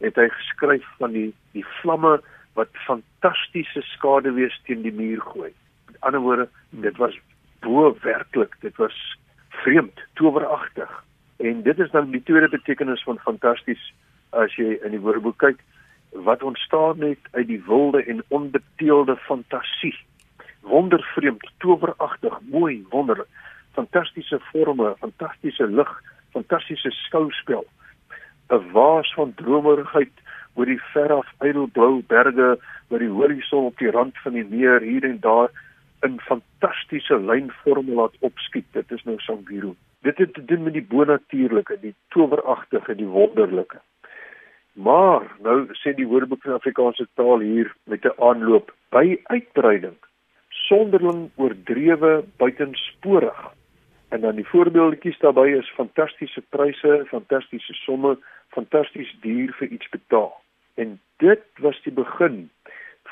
het 0.00 0.16
hy 0.16 0.28
geskryf 0.28 0.86
van 0.98 1.12
die 1.12 1.34
die 1.52 1.64
vlamme 1.80 2.20
wat 2.54 2.68
fantastiese 2.72 3.82
skaduwees 3.82 4.60
teen 4.66 4.82
die 4.82 4.92
muur 4.92 5.20
gooi. 5.20 5.52
Met 5.86 6.00
ander 6.00 6.20
woorde, 6.20 6.48
dit 6.70 6.96
was 6.96 7.18
bo 7.60 7.96
werklik, 8.02 8.56
dit 8.60 8.76
was 8.76 9.16
vreemd, 9.48 10.00
toweragtig. 10.14 11.04
En 11.36 11.62
dit 11.62 11.78
is 11.78 11.90
dan 11.90 12.10
die 12.10 12.22
tweede 12.22 12.48
betekenis 12.48 13.02
van 13.02 13.18
fantasties 13.18 13.92
as 14.30 14.54
jy 14.56 14.78
in 14.84 14.90
die 14.90 15.00
Woordeboek 15.00 15.38
kyk 15.38 15.60
wat 16.12 16.42
ontstaan 16.42 16.98
net 16.98 17.18
uit 17.30 17.46
die 17.46 17.62
wilde 17.66 18.04
en 18.04 18.24
onbeteelde 18.28 19.16
fantasie. 19.16 19.98
Wondervreemd, 20.60 21.50
toweragtig, 21.58 22.40
mooi, 22.40 22.86
wonderlik. 22.88 23.26
Fantastiese 23.72 24.40
forme, 24.40 24.94
fantastiese 24.98 25.66
lig, 25.66 26.02
fantastiese 26.30 26.90
skouspel. 26.90 27.64
'n 28.48 28.70
Waas 28.72 29.14
van 29.14 29.34
dromerigheid 29.34 30.12
oor 30.54 30.66
die 30.66 30.80
veraf 30.92 31.28
ydelblou 31.40 32.02
berge, 32.06 32.58
oor 32.88 32.98
die 32.98 33.08
horison 33.08 33.70
op 33.70 33.78
die 33.78 33.90
rand 33.90 34.18
van 34.24 34.32
die 34.32 34.44
meer 34.44 34.80
hier 34.80 35.04
en 35.04 35.20
daar 35.20 35.48
in 36.02 36.18
fantastiese 36.20 37.18
lynvorme 37.18 37.94
laat 37.94 38.16
opskiet. 38.20 38.66
Dit 38.72 38.90
is 38.90 39.04
nou 39.08 39.18
Sangiro. 39.18 39.74
Dit 40.02 40.18
het 40.18 40.34
te 40.34 40.44
doen 40.44 40.62
met 40.62 40.72
die 40.72 40.86
bonatuurlike, 40.94 41.78
die 41.80 41.94
toweragtige, 42.08 42.94
die 42.94 43.06
wonderlike. 43.06 43.80
Maar 44.72 45.26
nou 45.44 45.66
sê 45.82 45.92
die 45.94 46.06
Woordeboek 46.06 46.42
van 46.42 46.52
Afrikaanse 46.52 47.06
taal 47.14 47.40
hier 47.40 47.74
met 47.84 48.04
'n 48.04 48.16
aanloop 48.18 48.74
by 48.90 49.20
uitbreiding 49.24 49.98
sonderling 50.72 51.30
oordrewe 51.34 52.24
buitensporig. 52.36 53.52
En 54.08 54.20
dan 54.20 54.34
die 54.34 54.46
voorbeeldjies 54.48 55.18
daarbey 55.18 55.56
is 55.58 55.72
fantastiese 55.76 56.42
pryse, 56.48 57.04
fantastiese 57.08 57.74
somme, 57.74 58.18
fantasties 58.48 59.12
duur 59.20 59.52
vir 59.58 59.68
iets 59.68 59.88
betaal. 59.88 60.32
En 60.74 61.00
dit 61.24 61.44
was 61.64 61.80
die 61.82 61.92
begin 61.92 62.50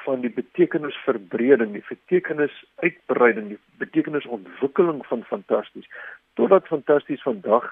van 0.05 0.21
die 0.21 0.33
betekenisverbreding, 0.33 1.73
die 1.73 1.85
betekenisuitbreiding, 1.89 3.49
die 3.49 3.61
betekenisontwikkeling 3.83 5.05
van 5.07 5.25
fantasties 5.29 5.89
totdat 6.41 6.69
fantasties 6.73 7.23
vandag 7.23 7.67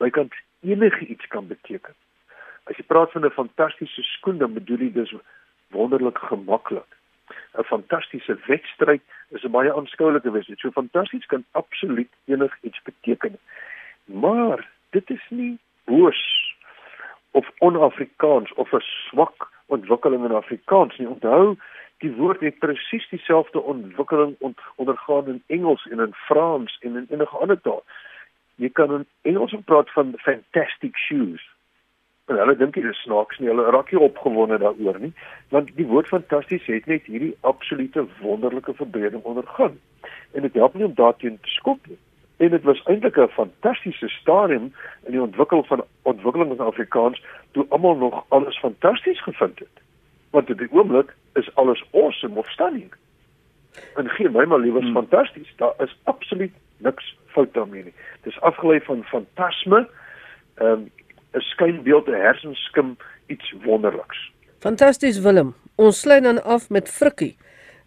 bykans 0.00 0.36
enige 0.60 1.06
iets 1.06 1.26
kan 1.26 1.46
beteken. 1.46 1.92
As 2.64 2.76
jy 2.76 2.84
praat 2.86 3.12
van 3.12 3.24
'n 3.24 3.30
fantastiese 3.30 4.02
skoen, 4.02 4.38
dan 4.38 4.54
bedoel 4.54 4.78
jy 4.78 4.92
dis 4.92 5.14
wonderlik 5.70 6.18
gemaklik. 6.18 6.90
'n 7.58 7.64
Fantastiese 7.64 8.38
wedstryd 8.46 9.02
is 9.30 9.44
'n 9.44 9.50
baie 9.50 9.72
aanskoulike 9.72 10.30
wedstryd. 10.30 10.58
So 10.58 10.70
fantasties 10.70 11.26
kan 11.26 11.44
absoluut 11.50 12.10
enigiets 12.24 12.82
beteken. 12.82 13.38
Maar 14.04 14.68
dit 14.90 15.10
is 15.10 15.24
nie 15.28 15.58
boos 15.84 16.22
of 17.30 17.50
on-Afrikaans 17.58 18.52
of 18.52 18.72
'n 18.72 18.80
swak 18.80 19.48
ontwikkeling 19.66 20.24
in 20.24 20.34
Afrikaans 20.34 20.96
nie. 20.96 21.08
Onthou, 21.08 21.56
die 21.98 22.12
woord 22.12 22.40
het 22.40 22.58
presies 22.58 23.08
dieselfde 23.08 23.62
ontwikkeling 23.62 24.36
ont 24.38 24.58
ondergaan 24.74 25.28
in 25.28 25.42
Engels 25.46 25.86
en 25.90 26.00
in 26.00 26.14
Frans 26.14 26.78
en 26.80 26.96
in 26.96 27.06
enige 27.10 27.36
ander 27.36 27.60
taal. 27.60 27.84
Jy 28.54 28.70
kan 28.70 28.94
in 28.94 29.06
Engels 29.22 29.54
praat 29.64 29.90
van 29.90 30.14
fantastic 30.16 30.96
shoes. 30.96 31.53
En 32.26 32.38
hulle 32.40 32.56
dink 32.56 32.74
dit 32.74 32.84
is 32.84 33.02
snaaks 33.02 33.38
nie, 33.38 33.48
hulle 33.48 33.70
raak 33.70 33.92
nie 33.92 34.00
opgewonde 34.00 34.58
daaroor 34.58 34.98
nie, 35.00 35.12
want 35.52 35.70
die 35.76 35.86
woord 35.86 36.08
fantasties 36.08 36.66
het 36.66 36.86
net 36.86 37.04
hierdie 37.10 37.34
absolute 37.40 38.06
wonderlike 38.20 38.74
verbreding 38.74 39.22
ondergaan. 39.22 39.78
En 40.32 40.42
dit 40.42 40.54
help 40.54 40.74
nie 40.74 40.84
om 40.84 40.94
daarteen 40.94 41.38
te 41.40 41.54
skop 41.58 41.86
nie. 41.86 41.98
En 42.36 42.50
dit 42.50 42.62
was 42.62 42.82
eintlik 42.84 43.16
'n 43.16 43.28
fantastiese 43.28 44.08
stadium 44.08 44.72
in 45.04 45.12
die 45.12 45.22
ontwikkel 45.22 45.64
van 45.64 45.84
ontwikkeling 46.02 46.52
in 46.52 46.60
Afrikaans 46.60 47.22
toe 47.52 47.66
almal 47.68 47.96
nog 47.96 48.24
alles 48.28 48.58
fantasties 48.58 49.22
gevind 49.22 49.58
het 49.58 49.82
want 50.34 50.50
op 50.50 50.58
die 50.58 50.72
oomblik 50.72 51.14
is 51.32 51.54
alles 51.54 51.84
awesome 51.92 52.38
of 52.38 52.50
stunning. 52.50 52.94
En 53.94 54.08
geen 54.08 54.32
my 54.32 54.44
maar 54.44 54.58
liewers 54.58 54.84
hmm. 54.84 54.94
fantasties. 54.94 55.52
Daar 55.56 55.74
is 55.78 55.96
absoluut 56.02 56.52
niks 56.76 57.16
fout 57.26 57.54
daarmee 57.54 57.84
nie. 57.84 57.94
Dis 58.22 58.40
afgelei 58.40 58.80
van 58.80 59.04
fantasme, 59.04 59.88
ehm 60.54 60.70
um, 60.70 60.90
'n 61.34 61.40
skynbeeld, 61.40 62.08
'n 62.08 62.20
hersenskim, 62.26 62.96
iets 63.26 63.54
wonderliks. 63.64 64.32
Fantasties 64.58 65.20
Willem. 65.20 65.54
Ons 65.76 66.00
sluit 66.00 66.22
dan 66.22 66.44
af 66.44 66.70
met 66.70 66.88
Frikkie. 66.88 67.36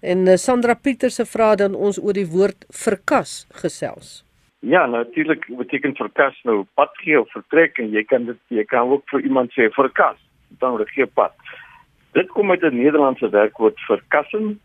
En 0.02 0.28
uh, 0.28 0.36
Sandra 0.36 0.74
Pieter 0.74 1.10
se 1.10 1.26
vra 1.26 1.56
dan 1.56 1.76
ons 1.76 1.98
oor 2.00 2.14
die 2.14 2.28
woord 2.28 2.66
verkas 2.70 3.48
gesels. 3.50 4.24
Ja, 4.60 4.86
natuurlik 4.86 5.46
beteken 5.58 5.96
verkas 5.96 6.38
nou 6.44 6.66
pad 6.74 6.94
gee 7.02 7.20
of 7.20 7.32
vertrek 7.32 7.78
en 7.78 7.90
jy 7.94 8.04
kan 8.04 8.26
dit 8.26 8.40
jy 8.54 8.64
kan 8.66 8.90
ook 8.90 9.04
vir 9.10 9.22
iemand 9.22 9.54
sê 9.54 9.70
verkas, 9.74 10.18
dan 10.62 10.78
word 10.78 10.90
gee 10.90 11.06
pad. 11.06 11.34
Dit 12.14 12.30
kom 12.34 12.52
uit 12.52 12.64
'n 12.64 12.78
Nederlandse 12.78 13.30
werkwoord 13.30 13.80
vir 13.88 14.02
kassen 14.08 14.60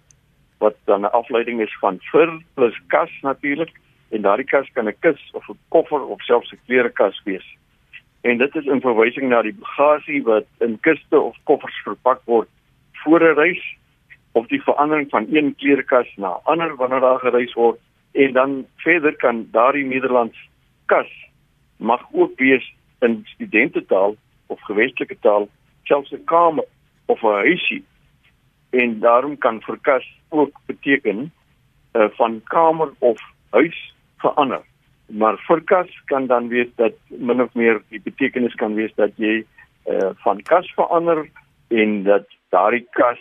wat 0.59 0.77
dan 0.85 1.05
'n 1.05 1.13
afleiding 1.13 1.61
is 1.61 1.77
van 1.81 2.01
vir 2.13 2.29
plus 2.55 2.77
kas 2.89 3.11
natuurlik 3.23 3.73
en 4.11 4.23
daardie 4.23 4.47
kas 4.47 4.69
kan 4.75 4.89
'n 4.89 4.97
kus 5.01 5.21
of 5.33 5.49
'n 5.49 5.59
koffer 5.69 6.01
of 6.01 6.23
selfs 6.23 6.53
'n 6.53 6.61
klerekas 6.67 7.21
wees. 7.25 7.47
En 8.23 8.39
dit 8.39 8.55
is 8.55 8.67
'n 8.67 8.81
verwysing 8.81 9.29
na 9.29 9.43
die 9.43 9.55
bagasie 9.55 10.23
wat 10.23 10.47
in 10.59 10.81
kiste 10.81 11.21
of 11.21 11.37
koffers 11.45 11.83
verpak 11.85 12.21
word 12.25 12.49
voor 12.93 13.21
'n 13.21 13.35
reis 13.35 13.77
of 14.33 14.47
die 14.47 14.63
verandering 14.63 15.11
van 15.11 15.27
een 15.31 15.55
klerekas 15.55 16.09
na 16.17 16.41
ander 16.43 16.77
wanneer 16.77 17.01
daar 17.01 17.19
gereis 17.19 17.53
word 17.53 17.81
en 18.13 18.33
dan 18.33 18.67
verder 18.77 19.17
kan 19.17 19.49
daardie 19.51 19.85
Nederlands 19.85 20.39
kas 20.87 21.11
mag 21.77 22.03
ook 22.13 22.39
wees 22.39 22.75
in 23.01 23.23
studentetaal 23.25 24.17
of 24.47 24.61
gewestelike 24.61 25.17
taal 25.21 25.49
selfs 25.83 26.13
'n 26.13 26.25
kamer 26.25 26.65
of 27.07 27.23
'n 27.23 27.27
huisie 27.27 27.85
en 28.71 29.01
daarom 29.01 29.39
kan 29.39 29.61
verkas 29.61 30.07
ook 30.29 30.61
beteken 30.67 31.33
uh, 31.93 32.09
van 32.13 32.41
kamer 32.45 32.93
of 32.99 33.21
huis 33.51 33.95
verander. 34.17 34.63
Maar 35.13 35.37
verkas 35.47 35.93
kan 36.09 36.27
dan 36.27 36.49
wees 36.49 36.71
dat 36.81 36.97
min 37.09 37.43
of 37.45 37.53
meer 37.55 37.83
die 37.93 38.01
betekenis 38.01 38.55
kan 38.61 38.75
wees 38.75 38.93
dat 38.97 39.13
jy 39.21 39.43
uh, 39.43 40.11
van 40.25 40.41
kas 40.49 40.71
verander 40.77 41.27
en 41.69 42.03
dat 42.09 42.27
daardie 42.55 42.87
kas 42.97 43.21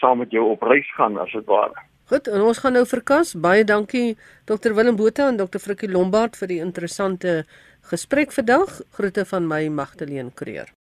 saam 0.00 0.22
met 0.24 0.32
jou 0.32 0.46
op 0.54 0.64
reis 0.64 0.88
gaan 0.96 1.18
as 1.20 1.32
dit 1.36 1.44
ware. 1.44 1.76
Goed, 2.10 2.26
en 2.26 2.42
ons 2.42 2.58
gaan 2.58 2.74
nou 2.74 2.86
verkas. 2.88 3.36
Baie 3.38 3.62
dankie 3.64 4.16
Dr 4.50 4.74
Willem 4.74 4.96
Botha 4.98 5.28
en 5.30 5.38
Dr 5.38 5.62
Frikkie 5.62 5.92
Lombard 5.92 6.34
vir 6.40 6.50
die 6.50 6.58
interessante 6.64 7.44
gesprek 7.92 8.34
vandag. 8.34 8.80
Groete 8.96 9.28
van 9.28 9.46
my 9.46 9.66
Magdalene 9.70 10.34
Creer. 10.34 10.72